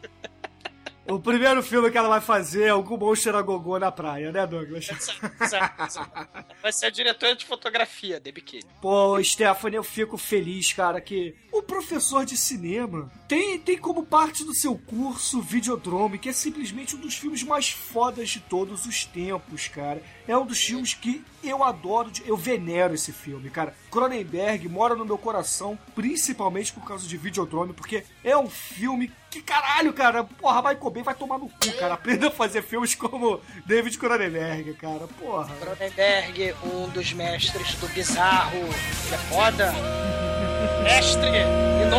O 1.07 1.19
primeiro 1.19 1.63
filme 1.63 1.89
que 1.89 1.97
ela 1.97 2.07
vai 2.07 2.21
fazer 2.21 2.65
é 2.65 2.69
algum 2.69 2.95
monstro 2.95 3.35
a 3.35 3.41
gogô 3.41 3.77
na 3.79 3.91
praia, 3.91 4.31
né, 4.31 4.45
Douglas? 4.45 4.87
Vai 6.61 6.71
ser 6.71 6.85
a 6.85 6.89
diretora 6.89 7.35
de 7.35 7.43
fotografia 7.43 8.19
de 8.19 8.31
biquíni. 8.31 8.63
Pô, 8.79 9.21
Stephanie, 9.21 9.77
eu 9.77 9.83
fico 9.83 10.15
feliz, 10.15 10.71
cara, 10.71 11.01
que 11.01 11.35
o 11.51 11.63
professor 11.63 12.23
de 12.23 12.37
cinema 12.37 13.11
tem, 13.27 13.59
tem 13.59 13.77
como 13.77 14.05
parte 14.05 14.45
do 14.45 14.53
seu 14.53 14.77
curso 14.77 15.41
Videodrome, 15.41 16.19
que 16.19 16.29
é 16.29 16.33
simplesmente 16.33 16.95
um 16.95 16.99
dos 16.99 17.15
filmes 17.15 17.43
mais 17.43 17.69
fodas 17.69 18.29
de 18.29 18.39
todos 18.39 18.85
os 18.85 19.03
tempos, 19.03 19.67
cara. 19.67 20.01
É 20.27 20.37
um 20.37 20.45
dos 20.45 20.63
filmes 20.63 20.93
que 20.93 21.23
eu 21.43 21.63
adoro, 21.63 22.11
eu 22.25 22.37
venero 22.37 22.93
esse 22.93 23.11
filme, 23.11 23.49
cara. 23.49 23.73
Cronenberg 23.89 24.67
mora 24.69 24.95
no 24.95 25.05
meu 25.05 25.17
coração, 25.17 25.77
principalmente 25.95 26.71
por 26.71 26.85
causa 26.85 27.07
de 27.07 27.17
Videodrome, 27.17 27.73
porque 27.73 28.03
é 28.23 28.37
um 28.37 28.49
filme 28.49 29.11
que, 29.29 29.41
caralho, 29.41 29.93
cara, 29.93 30.23
porra, 30.23 30.61
Michael 30.61 30.91
Bay 30.91 31.03
vai 31.03 31.15
tomar 31.15 31.37
no 31.37 31.49
cu, 31.49 31.71
cara. 31.79 31.95
Aprenda 31.95 32.27
a 32.27 32.31
fazer 32.31 32.61
filmes 32.61 32.93
como 32.93 33.39
David 33.65 33.97
Cronenberg, 33.97 34.73
cara, 34.75 35.07
porra. 35.19 35.53
Cronenberg, 35.55 36.53
um 36.63 36.89
dos 36.89 37.13
mestres 37.13 37.75
do 37.75 37.87
bizarro. 37.87 38.57
Ele 38.57 39.15
é 39.15 39.17
foda. 39.17 39.73
Mestre, 40.83 41.29
em 41.29 41.89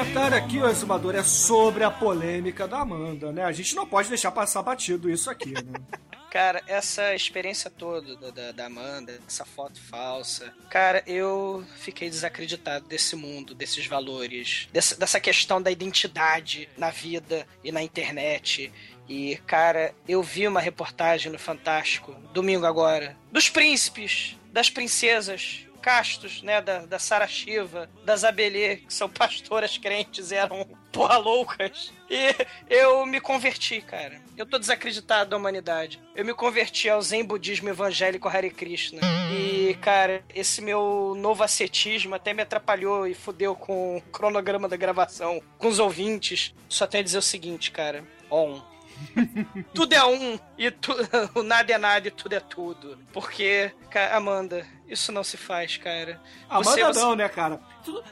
comentário 0.00 0.38
aqui, 0.38 0.58
ô 0.58 0.66
Exumador, 0.66 1.14
é 1.14 1.22
sobre 1.22 1.84
a 1.84 1.90
polêmica 1.90 2.66
da 2.66 2.80
Amanda, 2.80 3.30
né? 3.30 3.44
A 3.44 3.52
gente 3.52 3.74
não 3.74 3.86
pode 3.86 4.08
deixar 4.08 4.30
passar 4.30 4.62
batido 4.62 5.10
isso 5.10 5.28
aqui, 5.28 5.52
né? 5.52 5.78
Cara, 6.30 6.62
essa 6.66 7.14
experiência 7.14 7.68
toda 7.68 8.16
da, 8.16 8.30
da, 8.30 8.52
da 8.52 8.66
Amanda, 8.66 9.20
essa 9.26 9.44
foto 9.44 9.80
falsa, 9.80 10.54
cara, 10.70 11.02
eu 11.04 11.66
fiquei 11.78 12.08
desacreditado 12.08 12.86
desse 12.86 13.16
mundo, 13.16 13.52
desses 13.52 13.84
valores, 13.84 14.68
dessa, 14.72 14.96
dessa 14.96 15.18
questão 15.18 15.60
da 15.60 15.72
identidade 15.72 16.68
na 16.78 16.90
vida 16.90 17.44
e 17.64 17.72
na 17.72 17.82
internet. 17.82 18.72
E, 19.08 19.40
cara, 19.44 19.92
eu 20.06 20.22
vi 20.22 20.46
uma 20.46 20.60
reportagem 20.60 21.32
no 21.32 21.38
Fantástico, 21.38 22.14
domingo 22.32 22.64
agora, 22.64 23.16
dos 23.32 23.48
príncipes, 23.48 24.38
das 24.52 24.70
princesas, 24.70 25.66
castos, 25.80 26.42
né, 26.42 26.60
da, 26.60 26.86
da 26.86 26.98
Sara 26.98 27.26
Shiva, 27.26 27.88
das 28.04 28.24
Abelê, 28.24 28.76
que 28.76 28.92
são 28.92 29.08
pastoras 29.08 29.78
crentes 29.78 30.30
e 30.30 30.34
eram 30.36 30.66
porra 30.92 31.16
loucas. 31.16 31.92
E 32.08 32.34
eu 32.68 33.06
me 33.06 33.20
converti, 33.20 33.80
cara. 33.80 34.20
Eu 34.36 34.46
tô 34.46 34.58
desacreditado 34.58 35.30
da 35.30 35.36
humanidade. 35.36 36.00
Eu 36.14 36.24
me 36.24 36.34
converti 36.34 36.88
ao 36.88 37.00
Zen 37.00 37.24
budismo 37.24 37.68
evangélico 37.68 38.28
Hare 38.28 38.50
Krishna. 38.50 39.00
E, 39.32 39.74
cara, 39.80 40.24
esse 40.34 40.60
meu 40.60 41.14
novo 41.16 41.42
ascetismo 41.42 42.14
até 42.14 42.32
me 42.32 42.42
atrapalhou 42.42 43.06
e 43.06 43.14
fudeu 43.14 43.54
com 43.54 43.96
o 43.98 44.00
cronograma 44.00 44.68
da 44.68 44.76
gravação, 44.76 45.40
com 45.58 45.68
os 45.68 45.78
ouvintes. 45.78 46.54
Só 46.68 46.86
tenho 46.86 47.02
a 47.02 47.04
dizer 47.04 47.18
o 47.18 47.22
seguinte, 47.22 47.70
cara. 47.70 48.04
On. 48.30 48.60
tudo 49.74 49.92
é 49.94 50.04
um 50.04 50.38
e 50.58 50.70
tu, 50.70 50.92
o 51.34 51.42
nada 51.42 51.72
é 51.72 51.78
nada 51.78 52.08
e 52.08 52.10
tudo 52.10 52.34
é 52.34 52.40
tudo. 52.40 52.98
Porque, 53.12 53.72
ca- 53.90 54.16
Amanda, 54.16 54.66
isso 54.88 55.10
não 55.12 55.22
se 55.24 55.36
faz, 55.36 55.76
cara. 55.76 56.20
Amanda 56.48 56.70
Você- 56.70 56.84
você- 56.84 57.00
não, 57.00 57.16
né, 57.16 57.28
cara? 57.28 57.60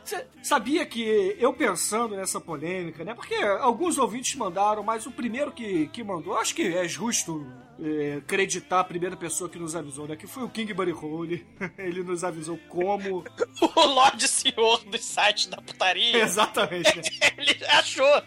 Você 0.04 0.26
sabia 0.42 0.84
que 0.86 1.36
eu 1.38 1.52
pensando 1.52 2.16
nessa 2.16 2.40
polêmica, 2.40 3.04
né? 3.04 3.14
Porque 3.14 3.34
alguns 3.34 3.98
ouvintes 3.98 4.34
mandaram, 4.36 4.82
mas 4.82 5.06
o 5.06 5.10
primeiro 5.10 5.52
que, 5.52 5.88
que 5.88 6.02
mandou, 6.02 6.36
acho 6.38 6.54
que 6.54 6.74
é 6.76 6.86
justo 6.88 7.46
é, 7.80 8.16
acreditar 8.18 8.80
a 8.80 8.84
primeira 8.84 9.16
pessoa 9.16 9.48
que 9.48 9.58
nos 9.58 9.76
avisou, 9.76 10.08
né? 10.08 10.16
Que 10.16 10.26
foi 10.26 10.42
o 10.42 10.48
King 10.48 10.72
Buddy 10.72 10.92
Hole. 10.92 11.46
Ele 11.78 12.02
nos 12.02 12.24
avisou 12.24 12.58
como. 12.68 13.24
O 13.60 13.86
Lorde 13.86 14.28
Senhor 14.28 14.84
dos 14.84 15.04
sites 15.04 15.46
da 15.46 15.56
putaria. 15.58 16.18
Exatamente. 16.22 16.96
né? 16.96 17.02
Ele 17.36 17.64
achou 17.66 18.22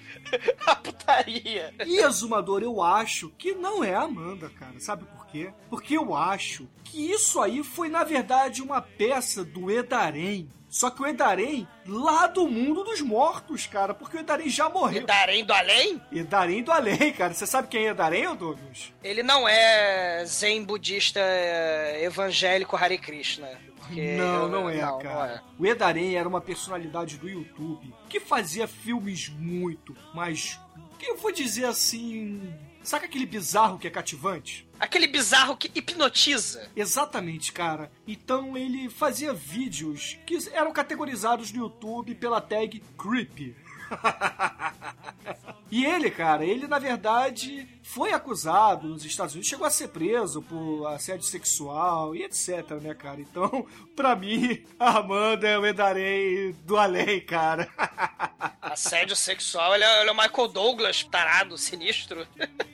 a 0.65 0.75
putaria. 0.75 1.73
E 1.85 1.99
Exumador, 1.99 2.61
eu 2.61 2.81
acho 2.81 3.29
que 3.37 3.53
não 3.53 3.83
é 3.83 3.93
a 3.93 4.01
Amanda, 4.01 4.49
cara. 4.49 4.79
Sabe 4.79 5.05
por 5.05 5.25
quê? 5.27 5.51
Porque 5.69 5.97
eu 5.97 6.15
acho 6.15 6.67
que 6.83 7.11
isso 7.11 7.39
aí 7.39 7.63
foi, 7.63 7.89
na 7.89 8.03
verdade, 8.03 8.61
uma 8.61 8.81
peça 8.81 9.43
do 9.43 9.71
Edarém 9.71 10.49
Só 10.71 10.89
que 10.89 11.01
o 11.01 11.05
Edarém 11.05 11.67
lá 11.85 12.27
do 12.27 12.47
mundo 12.47 12.81
dos 12.85 13.01
mortos, 13.01 13.67
cara, 13.67 13.93
porque 13.93 14.15
o 14.15 14.19
Edarém 14.21 14.49
já 14.49 14.69
morreu. 14.69 15.05
Darém 15.05 15.43
do 15.43 15.51
além? 15.51 16.01
Edarém 16.11 16.63
do 16.63 16.71
além, 16.71 17.11
cara. 17.11 17.33
Você 17.33 17.45
sabe 17.45 17.67
quem 17.67 17.87
é 17.87 17.89
Edarém, 17.89 18.25
ô 18.27 18.35
Douglas? 18.35 18.93
Ele 19.03 19.21
não 19.21 19.45
é 19.49 20.23
zen 20.25 20.63
budista 20.63 21.19
é, 21.19 22.05
evangélico 22.05 22.77
Hare 22.77 22.97
Krishna. 22.97 23.49
Não, 23.89 24.43
eu- 24.43 24.47
não 24.49 24.69
é, 24.69 24.77
não, 24.81 24.99
cara. 24.99 25.13
não 25.13 25.25
é. 25.25 25.41
O 25.59 25.65
Edarém 25.65 26.15
era 26.15 26.25
uma 26.29 26.39
personalidade 26.39 27.17
do 27.17 27.27
YouTube 27.27 27.93
que 28.07 28.21
fazia 28.21 28.65
filmes 28.65 29.27
muito, 29.27 29.93
mas 30.15 30.57
que 30.97 31.05
eu 31.07 31.17
vou 31.17 31.33
dizer 31.33 31.65
assim, 31.65 32.41
saca 32.83 33.05
aquele 33.05 33.25
bizarro 33.25 33.77
que 33.77 33.87
é 33.87 33.91
cativante? 33.91 34.67
Aquele 34.79 35.07
bizarro 35.07 35.55
que 35.55 35.71
hipnotiza. 35.73 36.69
Exatamente, 36.75 37.51
cara. 37.51 37.91
Então 38.07 38.57
ele 38.57 38.89
fazia 38.89 39.33
vídeos 39.33 40.17
que 40.25 40.37
eram 40.51 40.71
categorizados 40.73 41.51
no 41.51 41.59
YouTube 41.65 42.15
pela 42.15 42.41
tag 42.41 42.81
Creepy. 42.97 43.55
e 45.69 45.85
ele, 45.85 46.09
cara, 46.09 46.45
ele 46.45 46.67
na 46.67 46.79
verdade 46.79 47.67
foi 47.93 48.13
acusado 48.13 48.87
nos 48.87 49.03
Estados 49.03 49.33
Unidos, 49.33 49.49
chegou 49.49 49.67
a 49.67 49.69
ser 49.69 49.89
preso 49.89 50.41
por 50.41 50.87
assédio 50.87 51.25
sexual 51.25 52.15
e 52.15 52.23
etc, 52.23 52.71
né, 52.81 52.93
cara? 52.93 53.19
Então, 53.19 53.65
pra 53.95 54.15
mim, 54.15 54.63
a 54.79 54.99
Amanda 54.99 55.45
é 55.47 55.57
o 55.59 55.65
Edarei 55.65 56.53
do 56.65 56.77
além, 56.77 57.19
cara. 57.19 57.67
Assédio 58.61 59.15
sexual, 59.17 59.75
ele 59.75 59.83
é, 59.83 60.01
ele 60.01 60.09
é 60.09 60.13
o 60.13 60.15
Michael 60.15 60.47
Douglas, 60.47 61.03
tarado, 61.03 61.57
sinistro. 61.57 62.25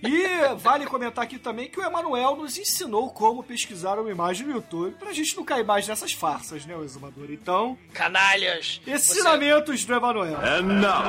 E 0.04 0.56
vale 0.58 0.86
comentar 0.86 1.24
aqui 1.24 1.40
também 1.40 1.68
que 1.70 1.80
o 1.80 1.84
Emanuel 1.84 2.36
nos 2.36 2.56
ensinou 2.58 3.10
como 3.10 3.42
pesquisar 3.42 3.98
uma 3.98 4.12
imagem 4.12 4.46
no 4.46 4.54
YouTube 4.54 4.96
pra 5.00 5.12
gente 5.14 5.36
não 5.36 5.44
cair 5.44 5.66
mais 5.66 5.88
nessas 5.88 6.14
farsas, 6.14 6.64
né, 6.68 6.76
o 6.76 6.84
exumador? 6.84 7.32
Então, 7.32 7.76
Canalhas. 7.94 8.80
Você- 8.86 8.92
ensinamentos 8.92 9.84
do 9.84 9.94
Emanuel. 9.96 10.38
And 10.38 10.62
now, 10.62 11.02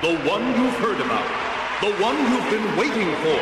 the 0.00 0.30
one 0.30 0.44
you've 0.56 0.80
heard 0.82 1.02
about, 1.02 1.55
the 1.80 1.92
one 2.00 2.16
you've 2.16 2.48
been 2.48 2.68
waiting 2.80 3.10
for, 3.20 3.36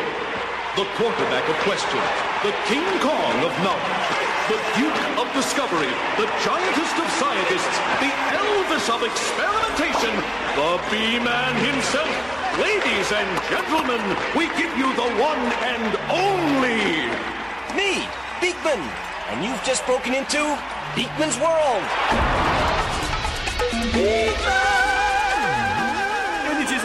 the 0.75 0.87
quarterback 0.99 1.47
of 1.47 1.57
questions, 1.63 2.03
the 2.43 2.51
King 2.67 2.83
Kong 2.99 3.37
of 3.47 3.55
knowledge, 3.63 4.07
the 4.51 4.59
Duke 4.75 5.03
of 5.23 5.31
discovery, 5.39 5.95
the 6.19 6.27
giantest 6.43 6.97
of 6.99 7.09
scientists, 7.15 7.77
the 8.03 8.11
Elvis 8.35 8.91
of 8.91 9.07
experimentation, 9.07 10.15
the 10.59 10.83
B-Man 10.91 11.55
himself. 11.63 12.11
Ladies 12.59 13.09
and 13.15 13.31
gentlemen, 13.51 14.03
we 14.35 14.51
give 14.59 14.75
you 14.77 14.91
the 14.99 15.11
one 15.23 15.45
and 15.63 15.95
only 16.11 17.07
Me, 17.79 18.03
Beekman. 18.41 18.83
And 19.31 19.45
you've 19.45 19.63
just 19.63 19.87
broken 19.87 20.13
into 20.13 20.43
Beekman's 20.97 21.39
World. 21.39 21.83
Ele 23.75 23.93
diz 23.93 24.74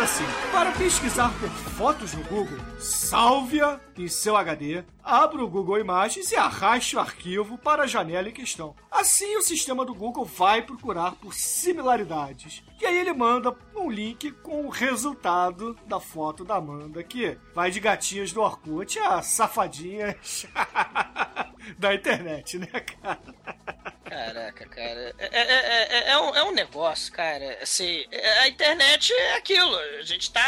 assim: 0.10 0.24
para 0.52 0.72
pesquisar 0.72 1.32
por 1.40 1.50
fotos 1.50 2.14
no 2.14 2.24
Google, 2.24 2.58
salve-a 2.80 3.80
em 3.96 4.08
seu 4.08 4.36
HD, 4.36 4.84
abra 5.04 5.44
o 5.44 5.48
Google 5.48 5.80
Imagens 5.80 6.32
e 6.32 6.36
arraste 6.36 6.96
o 6.96 7.00
arquivo 7.00 7.58
para 7.60 7.84
a 7.84 7.88
janela 7.88 8.28
em 8.28 8.34
questão. 8.34 8.76
Assim, 8.90 9.38
o 9.38 9.42
sistema 9.42 9.86
do 9.86 9.94
Google 9.94 10.26
vai 10.26 10.64
procurar 10.64 11.12
por 11.12 11.34
similaridades. 11.34 12.64
E 12.82 12.86
aí 12.86 12.98
ele 12.98 13.14
manda 13.14 13.56
um 13.76 13.90
link 13.92 14.32
com 14.32 14.66
o 14.66 14.70
resultado 14.70 15.78
da 15.86 16.00
foto 16.00 16.44
da 16.44 16.56
Amanda, 16.56 17.04
que 17.04 17.38
vai 17.54 17.70
de 17.70 17.80
gatinhas 17.80 18.32
do 18.32 18.42
Orkut 18.42 18.98
a 19.00 19.22
safadinhas 19.22 20.48
da 21.78 21.94
internet, 21.94 22.58
né, 22.58 22.68
cara? 22.68 23.20
Caraca, 24.06 24.66
cara. 24.66 25.14
É, 25.20 25.28
é, 25.32 25.42
é, 25.42 25.88
é- 26.00 26.10
é 26.12 26.18
um, 26.18 26.36
é 26.36 26.44
um 26.44 26.52
negócio, 26.52 27.14
cara. 27.14 27.60
Assim, 27.62 28.06
é- 28.12 28.40
a 28.40 28.48
internet 28.48 29.14
é 29.14 29.36
aquilo. 29.36 29.76
A 29.76 30.02
gente 30.02 30.32
tá. 30.32 30.42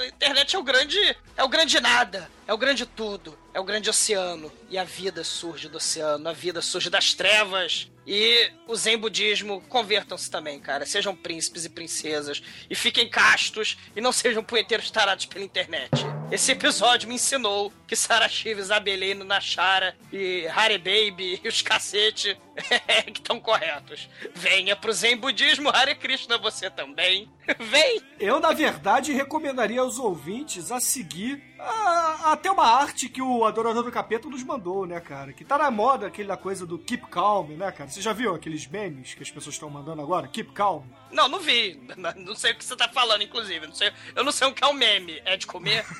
A 0.00 0.06
internet 0.06 0.56
é 0.56 0.58
o 0.58 0.62
grande. 0.62 1.16
É 1.36 1.44
o 1.44 1.48
grande 1.48 1.78
nada. 1.78 2.30
É 2.48 2.54
o 2.54 2.58
grande 2.58 2.86
tudo. 2.86 3.38
É 3.52 3.60
o 3.60 3.64
grande 3.64 3.90
oceano. 3.90 4.50
E 4.70 4.78
a 4.78 4.84
vida 4.84 5.22
surge 5.24 5.68
do 5.68 5.76
oceano. 5.76 6.28
A 6.28 6.32
vida 6.32 6.62
surge 6.62 6.88
das 6.88 7.12
trevas. 7.12 7.90
E 8.06 8.50
o 8.66 8.74
Zen 8.74 8.96
Budismo, 8.96 9.60
convertam-se 9.68 10.30
também, 10.30 10.58
cara. 10.60 10.86
Sejam 10.86 11.14
príncipes 11.14 11.64
e 11.66 11.68
princesas. 11.68 12.42
E 12.70 12.74
fiquem 12.74 13.10
castos. 13.10 13.76
E 13.94 14.00
não 14.00 14.10
sejam 14.12 14.42
punheteiros 14.42 14.90
tarados 14.90 15.26
pela 15.26 15.44
internet. 15.44 15.90
Esse 16.28 16.50
episódio 16.52 17.08
me 17.08 17.14
ensinou 17.14 17.72
que 17.86 17.94
Sarashiva, 17.94 18.60
Isabelino, 18.60 19.24
Nashara 19.24 19.96
e 20.12 20.44
Hare 20.48 20.76
Baby 20.76 21.40
e 21.42 21.46
os 21.46 21.62
cacete 21.62 22.36
que 23.06 23.20
estão 23.20 23.38
corretos. 23.38 24.08
Venha 24.34 24.74
pro 24.74 24.92
Zen 24.92 25.16
Budismo, 25.16 25.70
Hare 25.70 25.94
Krishna, 25.94 26.36
você 26.36 26.68
também. 26.68 27.30
Vem! 27.60 28.02
Eu, 28.18 28.40
na 28.40 28.52
verdade, 28.52 29.12
recomendaria 29.12 29.80
aos 29.80 30.00
ouvintes 30.00 30.72
a 30.72 30.80
seguir 30.80 31.40
a- 31.58 32.32
até 32.32 32.50
uma 32.50 32.64
arte 32.66 33.08
que 33.08 33.20
o 33.22 33.44
Adorador 33.44 33.82
do 33.82 33.92
Capeta 33.92 34.28
nos 34.28 34.42
mandou, 34.42 34.86
né, 34.86 35.00
cara? 35.00 35.32
Que 35.32 35.44
tá 35.44 35.56
na 35.58 35.70
moda 35.70 36.06
aquela 36.06 36.36
coisa 36.36 36.66
do 36.66 36.78
Keep 36.78 37.06
Calm, 37.08 37.50
né, 37.56 37.70
cara? 37.72 37.88
Você 37.90 38.00
já 38.00 38.12
viu 38.12 38.34
aqueles 38.34 38.66
memes 38.66 39.14
que 39.14 39.22
as 39.22 39.30
pessoas 39.30 39.54
estão 39.54 39.70
mandando 39.70 40.02
agora? 40.02 40.28
Keep 40.28 40.52
Calm. 40.52 40.82
Não, 41.10 41.28
não 41.28 41.40
vi. 41.40 41.80
Não 42.16 42.34
sei 42.36 42.52
o 42.52 42.56
que 42.56 42.64
você 42.64 42.76
tá 42.76 42.88
falando, 42.88 43.22
inclusive. 43.22 43.66
Não 43.66 43.74
sei, 43.74 43.90
eu 44.14 44.24
não 44.24 44.32
sei 44.32 44.48
o 44.48 44.52
que 44.52 44.64
é 44.64 44.66
um 44.66 44.72
meme. 44.72 45.20
É 45.24 45.36
de 45.36 45.46
comer? 45.46 45.84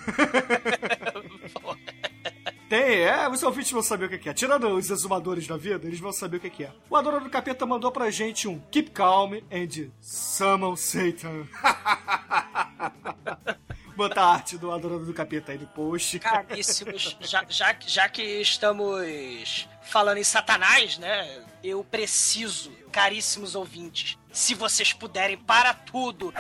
Tem, 2.69 3.05
é, 3.05 3.29
os 3.29 3.43
ouvintes 3.45 3.71
vão 3.71 3.83
saber 3.83 4.07
o 4.07 4.19
que 4.19 4.29
é. 4.29 4.35
Tirando 4.35 4.67
os 4.69 4.91
exumadores 4.91 5.47
da 5.47 5.57
vida, 5.57 5.87
eles 5.87 6.01
vão 6.01 6.13
saber 6.13 6.39
o 6.39 6.41
que 6.41 6.51
que 6.51 6.65
é. 6.65 6.73
O 6.91 6.97
Adorador 6.97 7.29
do 7.29 7.31
Capeta 7.31 7.65
mandou 7.65 7.93
pra 7.93 8.11
gente 8.11 8.49
um 8.49 8.59
Keep 8.73 8.91
Calm 8.91 9.35
and 9.53 9.89
Summon 10.01 10.75
Satan. 10.75 11.47
Bota 13.97 14.21
a 14.21 14.35
arte 14.35 14.59
do 14.59 14.71
Adorador 14.71 15.07
do 15.07 15.15
Capeta 15.15 15.53
aí 15.53 15.59
no 15.59 15.67
post. 15.69 16.19
Caríssimos, 16.19 17.17
já, 17.21 17.47
já, 17.49 17.75
já 17.81 18.09
que 18.11 18.23
estamos 18.23 19.67
falando 19.81 20.19
em 20.19 20.25
Satanás, 20.25 20.99
né? 20.99 21.43
Eu 21.65 21.83
preciso, 21.83 22.71
caríssimos 22.93 23.55
ouvintes, 23.55 24.19
se 24.31 24.55
vocês 24.55 24.93
puderem, 24.93 25.39
para 25.39 25.73
tudo, 25.73 26.33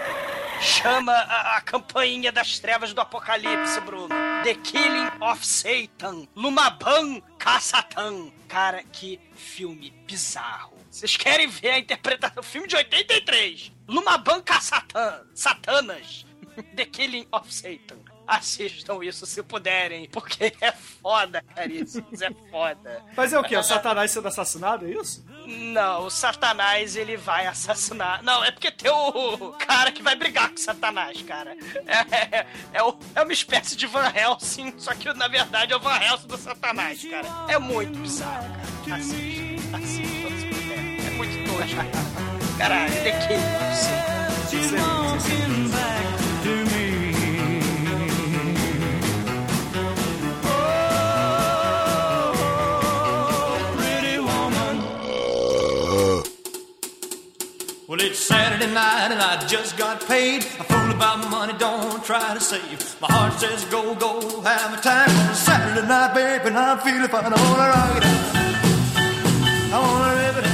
chama 0.60 1.12
a, 1.12 1.56
a 1.56 1.60
campainha 1.62 2.30
das 2.30 2.58
trevas 2.58 2.92
do 2.92 3.00
Apocalipse, 3.00 3.80
Bruno. 3.80 4.14
The 4.44 4.54
Killing 4.56 5.10
of 5.22 5.44
Satan, 5.46 6.28
Lumaban 6.36 7.22
Kassatan. 7.38 8.30
Cara, 8.46 8.82
que 8.82 9.18
filme 9.34 9.90
bizarro. 10.06 10.76
Vocês 10.90 11.16
querem 11.16 11.48
ver 11.48 11.70
a 11.70 11.78
interpretação? 11.78 12.42
Filme 12.42 12.68
de 12.68 12.76
83. 12.76 13.72
Lumaban 13.88 14.42
Kassatan. 14.42 15.22
Satanas. 15.34 16.25
The 16.74 16.84
Killing 16.86 17.26
of 17.32 17.52
Satan. 17.52 17.96
Assistam 18.28 19.04
isso 19.04 19.24
se 19.24 19.40
puderem, 19.40 20.08
porque 20.10 20.52
é 20.60 20.72
foda, 20.72 21.44
caríssimos, 21.54 22.20
é 22.20 22.28
foda. 22.50 23.00
Mas 23.16 23.32
é 23.32 23.38
o 23.38 23.44
quê? 23.44 23.56
O 23.56 23.62
Satanás 23.62 24.10
sendo 24.10 24.26
assassinado, 24.26 24.84
é 24.84 24.90
isso? 24.90 25.24
Não, 25.46 26.06
o 26.06 26.10
Satanás 26.10 26.96
ele 26.96 27.16
vai 27.16 27.46
assassinar. 27.46 28.24
Não, 28.24 28.42
é 28.44 28.50
porque 28.50 28.72
tem 28.72 28.90
o 28.90 29.52
cara 29.52 29.92
que 29.92 30.02
vai 30.02 30.16
brigar 30.16 30.48
com 30.48 30.56
o 30.56 30.58
Satanás, 30.58 31.22
cara. 31.22 31.56
É, 31.86 32.38
é, 32.38 32.46
é, 32.72 32.82
o- 32.82 32.98
é 33.14 33.22
uma 33.22 33.32
espécie 33.32 33.76
de 33.76 33.86
Van 33.86 34.12
Helsing, 34.12 34.74
só 34.76 34.92
que 34.92 35.12
na 35.14 35.28
verdade 35.28 35.72
é 35.72 35.76
o 35.76 35.80
Van 35.80 35.96
Helsing 36.02 36.26
do 36.26 36.36
Satanás, 36.36 37.04
cara. 37.04 37.28
É 37.48 37.60
muito 37.60 37.96
bizarro, 37.96 38.48
cara. 38.88 39.00
Assista, 39.00 39.76
assista 39.76 40.30
se 40.40 40.46
puder. 40.48 41.06
É 41.06 41.10
muito 41.10 41.48
tosco. 41.48 41.76
Caralho, 42.58 42.92
The 43.04 43.12
Killing 43.28 43.56
of 43.56 43.76
Satan. 43.76 44.16
It's 58.06 58.20
Saturday 58.20 58.72
night 58.72 59.10
and 59.10 59.20
I 59.20 59.44
just 59.48 59.76
got 59.76 60.00
paid. 60.06 60.44
A 60.44 60.64
fool 60.70 60.90
about 60.92 61.18
my 61.24 61.28
money, 61.28 61.54
don't 61.58 62.04
try 62.04 62.34
to 62.34 62.40
save. 62.40 63.00
My 63.00 63.08
heart 63.10 63.32
says 63.32 63.64
go, 63.64 63.96
go, 63.96 64.40
have 64.42 64.78
a 64.78 64.80
time. 64.80 65.10
It's 65.30 65.40
Saturday 65.40 65.86
night, 65.86 66.14
baby, 66.14 66.46
and 66.46 66.56
I'm 66.56 66.78
feeling 66.78 67.08
fine. 67.08 67.24
I 67.24 67.36
wanna 67.50 67.68
rock 67.74 67.96
it 67.96 68.04
out. 68.04 68.36
I 69.74 69.78
wanna 69.86 70.12
rip 70.22 70.36
it. 70.40 70.46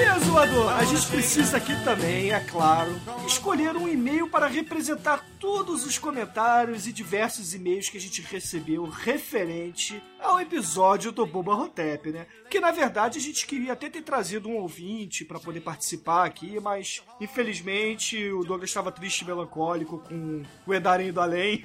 E, 0.00 0.23
A 0.36 0.84
gente 0.84 1.06
precisa 1.06 1.58
aqui 1.58 1.72
também, 1.84 2.32
é 2.32 2.40
claro, 2.40 3.00
escolher 3.24 3.76
um 3.76 3.88
e-mail 3.88 4.28
para 4.28 4.48
representar 4.48 5.24
todos 5.38 5.86
os 5.86 5.96
comentários 5.96 6.88
e 6.88 6.92
diversos 6.92 7.54
e-mails 7.54 7.88
que 7.88 7.96
a 7.96 8.00
gente 8.00 8.20
recebeu 8.20 8.84
referente 8.84 10.02
ao 10.18 10.40
episódio 10.40 11.12
do 11.12 11.24
Boba 11.24 11.54
Hotep, 11.54 12.10
né? 12.10 12.26
Que 12.50 12.58
na 12.58 12.72
verdade 12.72 13.18
a 13.18 13.22
gente 13.22 13.46
queria 13.46 13.74
até 13.74 13.88
ter 13.88 14.02
trazido 14.02 14.48
um 14.48 14.56
ouvinte 14.56 15.24
para 15.24 15.38
poder 15.38 15.60
participar 15.60 16.24
aqui, 16.24 16.58
mas 16.60 17.02
infelizmente 17.20 18.30
o 18.32 18.42
Douglas 18.42 18.70
estava 18.70 18.90
triste 18.90 19.20
e 19.20 19.26
melancólico 19.26 19.98
com 19.98 20.42
o 20.66 20.74
Edarim 20.74 21.12
do 21.12 21.20
Além. 21.20 21.64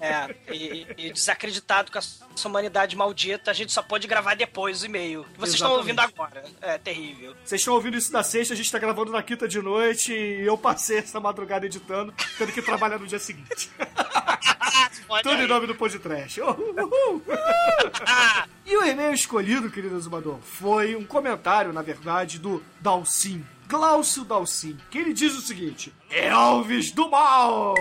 É, 0.00 0.34
e, 0.52 0.86
e 0.98 1.12
desacreditado 1.12 1.90
com 1.90 1.98
essa 1.98 2.26
humanidade 2.46 2.94
maldita, 2.94 3.50
a 3.50 3.54
gente 3.54 3.72
só 3.72 3.80
pode 3.80 4.06
gravar 4.06 4.34
depois 4.34 4.82
o 4.82 4.86
e-mail. 4.86 5.24
Vocês 5.38 5.54
estão 5.54 5.72
ouvindo 5.72 6.00
agora. 6.00 6.44
É 6.60 6.76
terrível. 6.76 7.34
Vocês 7.42 7.60
estão 7.60 7.74
ouvindo 7.74 7.93
isso 7.96 8.12
na 8.12 8.22
sexta, 8.22 8.54
a 8.54 8.56
gente 8.56 8.70
tá 8.70 8.78
gravando 8.78 9.12
na 9.12 9.22
quinta 9.22 9.46
de 9.46 9.60
noite 9.60 10.12
e 10.12 10.46
eu 10.46 10.56
passei 10.56 10.98
essa 10.98 11.20
madrugada 11.20 11.66
editando, 11.66 12.12
tendo 12.38 12.52
que 12.52 12.62
trabalhar 12.62 12.98
no 12.98 13.06
dia 13.06 13.18
seguinte. 13.18 13.70
Tudo 15.22 15.42
em 15.42 15.46
nome 15.46 15.66
do 15.66 15.74
podcast. 15.74 16.40
Uhul, 16.40 16.74
uhul. 16.76 17.22
e 18.66 18.76
o 18.76 18.84
e-mail 18.84 19.12
escolhido, 19.12 19.70
querido 19.70 20.00
Zumador, 20.00 20.38
foi 20.40 20.96
um 20.96 21.04
comentário, 21.04 21.72
na 21.72 21.82
verdade, 21.82 22.38
do 22.38 22.62
Dalcin. 22.80 23.44
Glaucio 23.66 24.24
Dalcin, 24.24 24.76
que 24.90 24.98
ele 24.98 25.12
diz 25.12 25.34
o 25.34 25.40
seguinte: 25.40 25.92
Elvis 26.10 26.90
do 26.90 27.08
mal! 27.08 27.74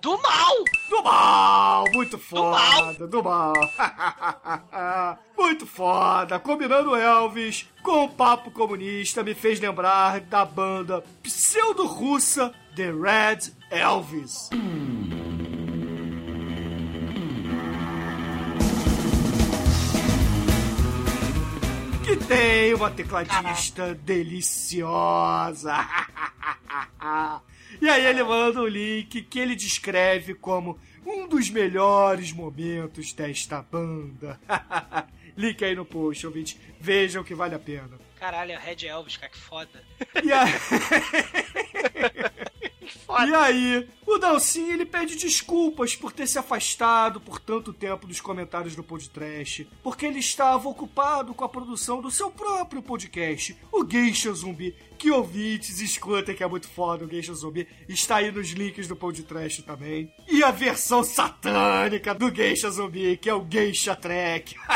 Do 0.00 0.22
mal! 0.22 0.54
Do 0.88 1.02
mal! 1.02 1.84
Muito 1.92 2.16
foda, 2.18 3.06
do 3.08 3.24
mal! 3.24 3.54
Muito 5.36 5.66
foda! 5.66 6.38
Combinando 6.38 6.94
Elvis 6.94 7.66
com 7.86 8.02
o 8.02 8.08
papo 8.08 8.50
comunista 8.50 9.22
me 9.22 9.32
fez 9.32 9.60
lembrar 9.60 10.18
da 10.18 10.44
banda 10.44 11.04
pseudo-russa 11.22 12.52
The 12.74 12.90
Red 12.90 13.52
Elvis. 13.70 14.50
que 22.02 22.16
tem 22.16 22.74
uma 22.74 22.90
tecladista 22.90 23.94
deliciosa. 23.94 25.76
e 27.80 27.88
aí 27.88 28.04
ele 28.04 28.24
manda 28.24 28.62
o 28.62 28.66
link 28.66 29.22
que 29.22 29.38
ele 29.38 29.54
descreve 29.54 30.34
como 30.34 30.76
um 31.06 31.28
dos 31.28 31.50
melhores 31.50 32.32
momentos 32.32 33.12
desta 33.12 33.62
banda. 33.62 34.40
link 35.36 35.64
aí 35.64 35.74
no 35.74 35.84
post, 35.84 36.26
ouvinte. 36.26 36.58
Vejam 36.80 37.22
que 37.22 37.34
vale 37.34 37.54
a 37.54 37.58
pena. 37.58 37.90
Caralho, 38.18 38.52
é 38.52 38.56
o 38.56 38.60
Red 38.60 38.86
Elvis, 38.86 39.16
cara, 39.16 39.30
que 39.30 39.38
foda. 39.38 39.84
E 40.16 40.22
Que 40.22 40.30
foda. 42.92 43.26
e 43.26 43.34
aí 43.34 43.88
o 44.06 44.18
Dalcin 44.18 44.70
ele 44.70 44.84
pede 44.84 45.16
desculpas 45.16 45.96
por 45.96 46.12
ter 46.12 46.26
se 46.26 46.38
afastado 46.38 47.20
por 47.20 47.40
tanto 47.40 47.72
tempo 47.72 48.06
dos 48.06 48.20
comentários 48.20 48.76
do 48.76 48.82
podcast, 48.82 49.68
porque 49.82 50.06
ele 50.06 50.20
estava 50.20 50.68
ocupado 50.68 51.34
com 51.34 51.44
a 51.44 51.48
produção 51.48 52.00
do 52.00 52.10
seu 52.10 52.30
próprio 52.30 52.82
podcast, 52.82 53.56
o 53.72 53.84
Geisha 53.88 54.32
Zumbi, 54.32 54.74
que 54.98 55.10
ouvintes 55.10 55.80
escutem 55.80 56.34
que 56.34 56.42
é 56.42 56.46
muito 56.46 56.68
foda 56.68 57.04
o 57.04 57.08
Geisha 57.08 57.34
Zumbi, 57.34 57.68
está 57.88 58.16
aí 58.16 58.30
nos 58.30 58.48
links 58.50 58.88
do 58.88 58.96
podcast 58.96 59.62
também. 59.62 60.12
E 60.28 60.42
a 60.42 60.50
versão 60.50 61.04
satânica 61.04 62.14
do 62.14 62.34
Geisha 62.34 62.70
Zumbi, 62.70 63.16
que 63.16 63.28
é 63.28 63.34
o 63.34 63.46
Geisha 63.48 63.94
Trek. 63.94 64.56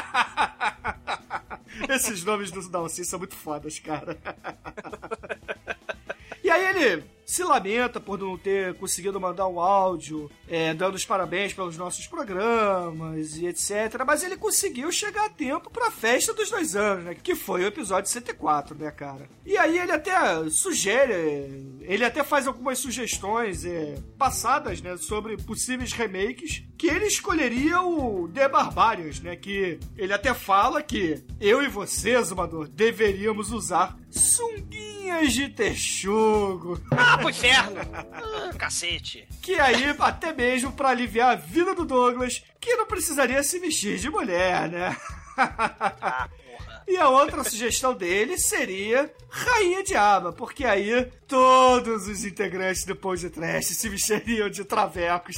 Esses 1.88 2.24
nomes 2.24 2.50
do 2.50 2.68
Dalcin 2.68 3.04
são 3.04 3.18
muito 3.18 3.34
fodas, 3.34 3.78
cara. 3.78 4.18
E 6.42 6.50
aí 6.52 6.66
ele 6.74 7.04
se 7.30 7.44
lamenta 7.44 8.00
por 8.00 8.18
não 8.18 8.36
ter 8.36 8.74
conseguido 8.74 9.20
mandar 9.20 9.46
um 9.46 9.60
áudio 9.60 10.28
é, 10.48 10.74
dando 10.74 10.96
os 10.96 11.04
parabéns 11.04 11.52
pelos 11.52 11.76
nossos 11.76 12.08
programas 12.08 13.36
e 13.36 13.46
etc. 13.46 14.02
Mas 14.04 14.24
ele 14.24 14.36
conseguiu 14.36 14.90
chegar 14.90 15.26
a 15.26 15.30
tempo 15.30 15.70
pra 15.70 15.92
festa 15.92 16.34
dos 16.34 16.50
dois 16.50 16.74
anos, 16.74 17.04
né? 17.04 17.14
Que 17.14 17.36
foi 17.36 17.62
o 17.62 17.68
episódio 17.68 18.10
104, 18.10 18.76
né, 18.76 18.90
cara? 18.90 19.28
E 19.46 19.56
aí 19.56 19.78
ele 19.78 19.92
até 19.92 20.12
sugere, 20.50 21.78
ele 21.82 22.04
até 22.04 22.24
faz 22.24 22.48
algumas 22.48 22.80
sugestões 22.80 23.64
é, 23.64 23.94
passadas, 24.18 24.82
né? 24.82 24.96
Sobre 24.96 25.36
possíveis 25.36 25.92
remakes 25.92 26.64
que 26.76 26.88
ele 26.88 27.06
escolheria 27.06 27.80
o 27.80 28.28
The 28.28 28.48
Barbarians, 28.48 29.20
né? 29.20 29.36
Que 29.36 29.78
ele 29.96 30.12
até 30.12 30.34
fala 30.34 30.82
que 30.82 31.22
eu 31.40 31.62
e 31.62 31.68
você, 31.68 32.20
Zumador, 32.24 32.66
deveríamos 32.66 33.52
usar 33.52 33.96
sunguinhas 34.10 35.32
de 35.32 35.48
texugo. 35.48 36.80
Ah, 36.90 37.18
pro 37.18 37.30
inferno! 37.30 37.80
Ah, 38.12 38.50
cacete. 38.56 39.26
Que 39.40 39.54
aí, 39.54 39.94
até 39.98 40.32
mesmo 40.32 40.72
pra 40.72 40.90
aliviar 40.90 41.32
a 41.32 41.36
vida 41.36 41.74
do 41.74 41.84
Douglas, 41.84 42.42
que 42.60 42.76
não 42.76 42.86
precisaria 42.86 43.42
se 43.42 43.58
vestir 43.58 43.98
de 43.98 44.10
mulher, 44.10 44.68
né? 44.68 44.96
Ah. 45.36 46.28
E 46.90 46.96
a 46.96 47.08
outra 47.08 47.44
sugestão 47.44 47.94
dele 47.94 48.36
seria 48.36 49.08
Rainha 49.28 49.84
de 49.84 49.94
Aba, 49.94 50.32
porque 50.32 50.64
aí 50.64 51.04
todos 51.28 52.08
os 52.08 52.24
integrantes 52.24 52.84
do 52.84 52.96
podcast 52.96 53.72
se 53.74 53.88
vestiriam 53.88 54.50
de 54.50 54.64
travecos. 54.64 55.36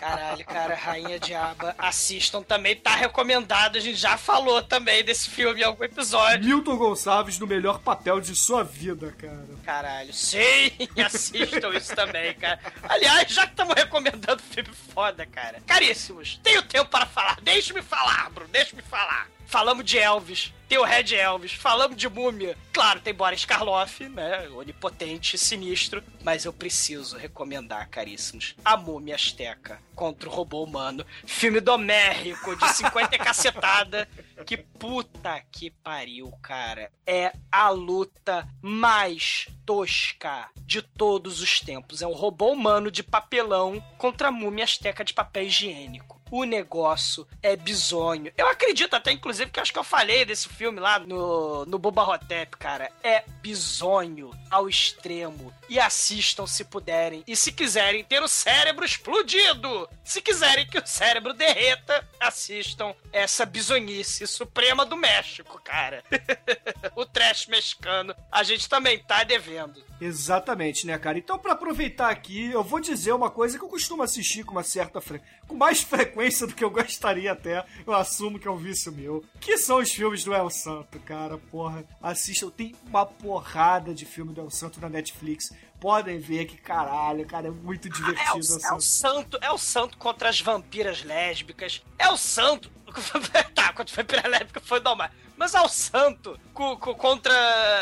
Caralho, 0.00 0.44
cara, 0.44 0.74
Rainha 0.74 1.20
Diaba, 1.20 1.72
assistam 1.78 2.42
também, 2.42 2.74
tá 2.74 2.96
recomendado, 2.96 3.76
a 3.76 3.80
gente 3.80 3.94
já 3.94 4.18
falou 4.18 4.60
também 4.60 5.04
desse 5.04 5.30
filme 5.30 5.60
em 5.60 5.64
algum 5.64 5.84
episódio. 5.84 6.44
Milton 6.44 6.76
Gonçalves 6.76 7.38
no 7.38 7.46
melhor 7.46 7.78
papel 7.78 8.20
de 8.20 8.34
sua 8.34 8.64
vida, 8.64 9.14
cara. 9.16 9.46
Caralho, 9.64 10.12
sim, 10.12 10.72
assistam 11.06 11.70
isso 11.76 11.94
também, 11.94 12.34
cara. 12.34 12.58
Aliás, 12.82 13.32
já 13.32 13.46
que 13.46 13.52
estamos 13.52 13.72
recomendando 13.76 14.42
filme 14.42 14.70
foda, 14.92 15.24
cara. 15.26 15.62
Caríssimos, 15.64 16.40
tenho 16.42 16.62
tempo 16.64 16.90
para 16.90 17.06
falar, 17.06 17.38
deixe-me 17.40 17.82
falar, 17.82 18.28
Bruno, 18.30 18.50
deixe-me 18.50 18.82
falar. 18.82 19.28
Falamos 19.48 19.82
de 19.82 19.98
Elvis, 19.98 20.52
tem 20.68 20.76
o 20.76 20.84
Red 20.84 21.14
Elvis, 21.14 21.52
falamos 21.54 21.96
de 21.96 22.06
Múmia. 22.06 22.54
Claro, 22.70 23.00
tem 23.00 23.14
Boris 23.14 23.46
Karloff, 23.46 24.06
né? 24.06 24.46
Onipotente, 24.50 25.38
sinistro. 25.38 26.04
Mas 26.22 26.44
eu 26.44 26.52
preciso 26.52 27.16
recomendar, 27.16 27.88
caríssimos, 27.88 28.54
A 28.62 28.76
Múmia 28.76 29.14
Azteca 29.14 29.80
contra 29.94 30.28
o 30.28 30.32
Robô 30.32 30.62
Humano. 30.62 31.02
Filme 31.24 31.60
domérico, 31.60 32.54
de 32.54 32.68
50 32.68 33.16
e 33.16 33.18
cacetada. 33.18 34.06
Que 34.46 34.56
puta 34.56 35.42
que 35.50 35.68
pariu, 35.68 36.30
cara. 36.40 36.92
É 37.04 37.32
a 37.50 37.70
luta 37.70 38.48
mais 38.62 39.48
tosca 39.66 40.48
de 40.58 40.80
todos 40.80 41.42
os 41.42 41.60
tempos. 41.60 42.02
É 42.02 42.06
um 42.06 42.12
robô 42.12 42.52
humano 42.52 42.88
de 42.88 43.02
papelão 43.02 43.84
contra 43.98 44.28
a 44.28 44.30
múmia 44.30 44.62
azteca 44.62 45.04
de 45.04 45.12
papel 45.12 45.42
higiênico. 45.42 46.17
O 46.30 46.44
negócio 46.44 47.26
é 47.42 47.56
bizonho. 47.56 48.32
Eu 48.36 48.48
acredito 48.48 48.94
até, 48.94 49.12
inclusive, 49.12 49.50
que 49.50 49.60
acho 49.60 49.72
que 49.72 49.78
eu 49.78 49.84
falei 49.84 50.24
desse 50.24 50.48
filme 50.48 50.80
lá 50.80 50.98
no, 50.98 51.64
no 51.66 51.78
Boba 51.78 52.02
Hotep, 52.02 52.56
cara. 52.56 52.90
É 53.02 53.24
bizonho 53.40 54.30
ao 54.50 54.68
extremo. 54.68 55.52
E 55.68 55.78
assistam 55.78 56.46
se 56.46 56.64
puderem. 56.64 57.22
E 57.26 57.36
se 57.36 57.52
quiserem 57.52 58.04
ter 58.04 58.22
o 58.22 58.28
cérebro 58.28 58.84
explodido, 58.84 59.88
se 60.04 60.20
quiserem 60.20 60.66
que 60.66 60.78
o 60.78 60.86
cérebro 60.86 61.32
derreta, 61.32 62.06
assistam 62.20 62.94
essa 63.12 63.44
bizonhice 63.44 64.26
suprema 64.26 64.84
do 64.84 64.96
México, 64.96 65.60
cara. 65.62 66.02
o 66.94 67.04
trash 67.04 67.46
mexicano. 67.46 68.14
A 68.30 68.42
gente 68.42 68.68
também 68.68 68.98
tá 68.98 69.24
devendo. 69.24 69.87
Exatamente, 70.00 70.86
né, 70.86 70.96
cara? 70.98 71.18
Então, 71.18 71.38
pra 71.38 71.52
aproveitar 71.52 72.08
aqui, 72.10 72.50
eu 72.50 72.62
vou 72.62 72.80
dizer 72.80 73.12
uma 73.12 73.30
coisa 73.30 73.58
que 73.58 73.64
eu 73.64 73.68
costumo 73.68 74.02
assistir 74.02 74.44
com 74.44 74.52
uma 74.52 74.62
certa 74.62 75.00
fre... 75.00 75.20
com 75.46 75.54
mais 75.56 75.80
frequência 75.84 76.46
do 76.46 76.54
que 76.54 76.62
eu 76.64 76.70
gostaria 76.70 77.32
até. 77.32 77.64
Eu 77.86 77.92
assumo 77.94 78.38
que 78.38 78.46
é 78.46 78.50
um 78.50 78.56
vício 78.56 78.92
meu. 78.92 79.24
Que 79.40 79.58
são 79.58 79.78
os 79.78 79.90
filmes 79.90 80.22
do 80.24 80.32
El 80.34 80.50
Santo, 80.50 80.98
cara. 81.00 81.38
Porra, 81.50 81.84
assistam. 82.02 82.50
Tem 82.50 82.74
uma 82.86 83.04
porrada 83.04 83.92
de 83.94 84.04
filme 84.04 84.32
do 84.32 84.40
El 84.40 84.50
Santo 84.50 84.80
na 84.80 84.88
Netflix. 84.88 85.50
Podem 85.80 86.18
ver 86.18 86.46
que 86.46 86.56
caralho, 86.56 87.24
cara, 87.26 87.48
é 87.48 87.50
muito 87.50 87.88
É 87.88 87.90
divertido. 87.90 88.30
o, 88.34 88.58
El 88.58 88.70
é 88.70 88.74
o 88.74 88.80
Santo. 88.80 89.38
é 89.42 89.50
o 89.50 89.58
santo 89.58 89.96
contra 89.98 90.28
as 90.28 90.40
vampiras 90.40 91.02
lésbicas. 91.04 91.82
É 91.98 92.08
o 92.08 92.16
santo. 92.16 92.70
tá, 93.54 93.72
contra 93.72 93.84
as 93.84 93.92
vampiras 93.92 94.24
lésbicas 94.30 94.62
foi 94.66 94.80
normal. 94.80 95.08
Mas 95.38 95.54
é 95.54 95.60
o 95.62 95.68
santo 95.68 96.38
co- 96.52 96.76
co- 96.76 96.94
contra, 96.96 97.32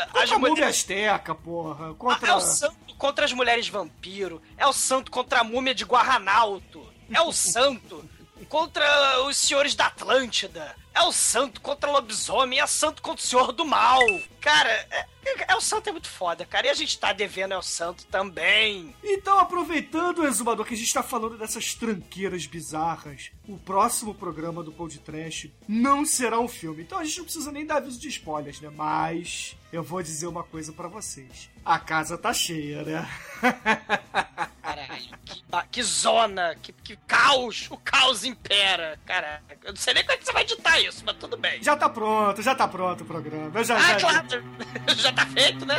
as 0.05 0.11
Contra 0.11 0.35
a 0.35 0.39
múmia 0.39 0.49
mulheres. 0.51 0.75
azteca, 0.77 1.33
porra. 1.35 1.89
É 1.89 1.93
Contra... 1.95 2.35
o 2.37 2.39
santo 2.41 2.77
contra 2.97 3.25
as 3.25 3.33
mulheres 3.33 3.67
vampiro. 3.67 4.41
É 4.57 4.65
o 4.67 4.71
santo 4.73 5.09
contra 5.11 5.39
a 5.41 5.43
múmia 5.43 5.73
de 5.75 5.83
Guarranalto. 5.83 6.87
É 7.11 7.19
o 7.21 7.31
santo 7.33 8.07
contra 8.47 9.21
os 9.23 9.37
senhores 9.37 9.73
da 9.75 9.87
Atlântida. 9.87 10.75
É 10.93 11.01
o 11.01 11.11
santo 11.11 11.59
contra 11.61 11.91
lobisomem. 11.91 12.59
É 12.59 12.63
o 12.63 12.67
santo 12.67 13.01
contra 13.01 13.23
o 13.23 13.27
senhor 13.27 13.51
do 13.51 13.65
mal. 13.65 14.01
Cara, 14.39 14.69
é, 14.91 15.05
é 15.47 15.55
o 15.55 15.61
santo 15.61 15.89
é 15.89 15.91
muito 15.91 16.09
foda, 16.09 16.45
cara. 16.45 16.67
E 16.67 16.69
a 16.69 16.73
gente 16.73 16.97
tá 16.99 17.13
devendo 17.13 17.53
é 17.53 17.57
o 17.57 17.61
santo 17.61 18.05
também. 18.05 18.95
Então, 19.03 19.39
aproveitando, 19.39 20.25
Exumador, 20.25 20.65
que 20.65 20.73
a 20.73 20.77
gente 20.77 20.93
tá 20.93 21.03
falando 21.03 21.37
dessas 21.37 21.73
tranqueiras 21.73 22.45
bizarras, 22.45 23.31
o 23.47 23.57
próximo 23.57 24.13
programa 24.13 24.63
do 24.63 24.71
Podcast 24.71 25.53
não 25.67 26.05
será 26.05 26.39
um 26.39 26.47
filme. 26.47 26.83
Então 26.83 26.97
a 26.99 27.03
gente 27.03 27.17
não 27.17 27.25
precisa 27.25 27.51
nem 27.51 27.65
dar 27.65 27.77
aviso 27.77 27.99
de 27.99 28.07
spoilers, 28.09 28.61
né? 28.61 28.69
Mas 28.69 29.55
eu 29.71 29.83
vou 29.83 30.01
dizer 30.01 30.27
uma 30.27 30.43
coisa 30.43 30.71
pra 30.73 30.87
vocês. 30.87 31.49
A 31.65 31.77
casa 31.79 32.17
tá 32.17 32.33
cheia, 32.33 32.83
né? 32.83 33.09
Caralho. 34.61 35.17
Que, 35.25 35.43
que 35.71 35.83
zona, 35.83 36.55
que, 36.61 36.71
que 36.73 36.97
caos, 37.07 37.67
o 37.69 37.77
caos 37.77 38.23
impera. 38.23 38.99
Cara, 39.05 39.41
eu 39.63 39.69
não 39.71 39.77
sei 39.77 39.93
nem 39.93 40.03
como 40.03 40.13
é 40.13 40.17
que 40.17 40.25
você 40.25 40.31
vai 40.33 40.43
editar 40.43 40.79
isso, 40.81 41.03
mas 41.05 41.15
tudo 41.17 41.37
bem. 41.37 41.61
Já 41.63 41.75
tá 41.75 41.89
pronto, 41.89 42.41
já 42.41 42.53
tá 42.55 42.67
pronto 42.67 43.03
o 43.03 43.05
programa. 43.05 43.51
Eu 43.59 43.63
já, 43.63 43.75
Ah, 43.77 43.79
já, 43.79 43.99
claro, 43.99 44.27
já 44.95 45.11
tá 45.17 45.25
feito, 45.25 45.65
né? 45.65 45.75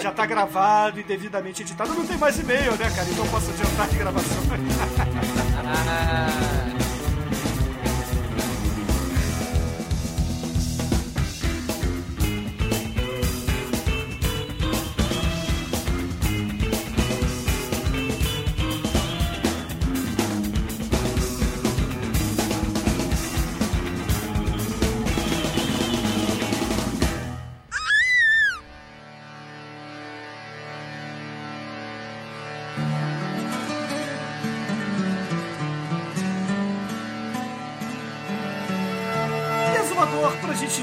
já 0.00 0.12
tá 0.12 0.26
gravado 0.26 1.00
e 1.00 1.02
devidamente 1.02 1.62
editado. 1.62 1.94
Não 1.94 2.06
tem 2.06 2.18
mais 2.18 2.38
e-mail, 2.38 2.72
né, 2.72 2.90
cara? 2.94 3.08
Então 3.08 3.24
eu 3.24 3.30
posso 3.30 3.50
adiantar 3.50 3.88
de 3.88 3.96
gravação. 3.96 4.42
Ah, 5.66 6.63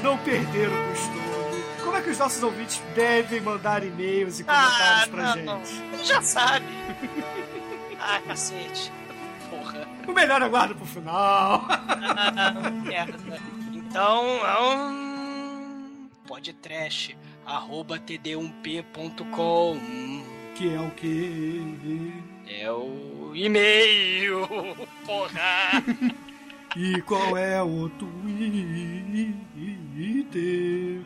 Não 0.04 0.18
perder 0.20 0.68
o 0.68 0.88
costume. 0.89 1.64
Como 1.84 1.97
é 1.97 2.02
que 2.02 2.10
os 2.10 2.18
nossos 2.18 2.41
ouvintes 2.43 2.82
devem 2.95 3.41
mandar 3.41 3.84
e-mails 3.84 4.39
e 4.39 4.43
comentários 4.43 5.04
ah 5.04 5.08
pra 5.10 5.24
não, 5.24 5.34
gente? 5.34 5.45
não. 5.45 6.04
Já 6.04 6.22
sabe. 6.22 6.66
ah, 7.99 8.22
cacete. 8.28 8.91
Porra. 9.49 9.88
O 10.08 10.12
melhor 10.12 10.41
aguardo 10.41 10.76
pro 10.76 10.86
final. 10.86 11.66
Ah, 12.14 12.52
merda. 12.84 13.39
Então, 13.74 14.24
um, 14.62 16.08
podcast, 16.28 17.18
arroba 17.45 17.99
td1p.com. 17.99 19.78
que 20.56 20.74
é 20.74 20.80
o 20.80 20.91
quê? 20.91 22.14
É 22.47 22.72
o 22.72 23.32
e-mail, 23.36 24.47
porra. 25.06 25.84
E 26.74 27.02
qual 27.02 27.36
é 27.36 27.62
o 27.62 27.89
Twitter? 30.02 31.04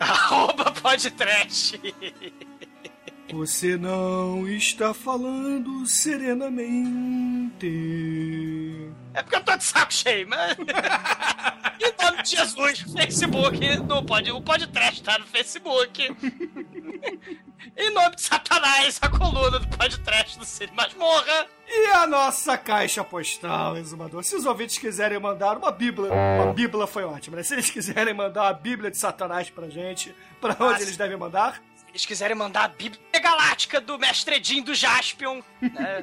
Arroba 0.00 0.72
podcast. 0.72 1.80
Você 3.30 3.76
não 3.76 4.44
está 4.48 4.92
falando 4.92 5.86
serenamente. 5.86 7.70
É 9.14 9.22
porque 9.22 9.36
eu 9.36 9.44
tô 9.44 9.56
de 9.56 9.62
saco 9.62 9.94
cheio, 9.94 10.28
mas. 10.28 10.56
em 10.58 12.04
nome 12.04 12.22
de 12.24 12.30
Jesus, 12.30 12.80
Facebook, 12.80 13.76
no 13.78 14.04
pod, 14.04 14.32
o 14.32 14.40
podcast 14.40 15.04
tá 15.04 15.16
no 15.16 15.26
Facebook. 15.26 16.02
em 17.76 17.94
nome 17.94 18.16
de 18.16 18.22
Satanás, 18.64 18.98
a 19.02 19.08
coluna 19.10 19.58
do 19.58 19.76
podcast 19.76 20.38
do 20.38 20.44
Cine 20.46 20.72
Masmorra. 20.72 21.46
E 21.68 21.86
a 21.90 22.06
nossa 22.06 22.56
caixa 22.56 23.04
postal, 23.04 23.76
exumador. 23.76 24.24
Se 24.24 24.34
os 24.34 24.46
ouvintes 24.46 24.78
quiserem 24.78 25.20
mandar 25.20 25.58
uma 25.58 25.70
bíblia, 25.70 26.10
uma 26.10 26.50
bíblia 26.52 26.86
foi 26.86 27.04
ótima, 27.04 27.36
né? 27.36 27.42
Se 27.42 27.52
eles 27.52 27.68
quiserem 27.68 28.14
mandar 28.14 28.48
a 28.48 28.54
bíblia 28.54 28.90
de 28.90 28.96
Satanás 28.96 29.50
pra 29.50 29.68
gente, 29.68 30.14
pra 30.40 30.52
onde 30.52 30.60
Nossa. 30.62 30.82
eles 30.82 30.96
devem 30.96 31.16
mandar? 31.16 31.62
Se 31.76 31.84
eles 31.90 32.06
quiserem 32.06 32.34
mandar 32.34 32.64
a 32.64 32.68
Bíblia 32.68 33.20
Galáctica 33.20 33.82
do 33.82 33.98
Mestre 33.98 34.36
Edinho 34.36 34.64
do 34.64 34.74
Jaspion, 34.74 35.42
né? 35.60 36.02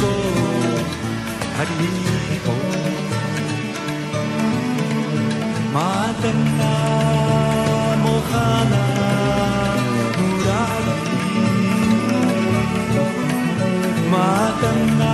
Haribo, 0.00 0.12
Haribo. 1.56 2.54
Madana 5.74 6.72
Mohana 8.02 8.82
Murari. 10.16 10.96
Madana 14.12 15.10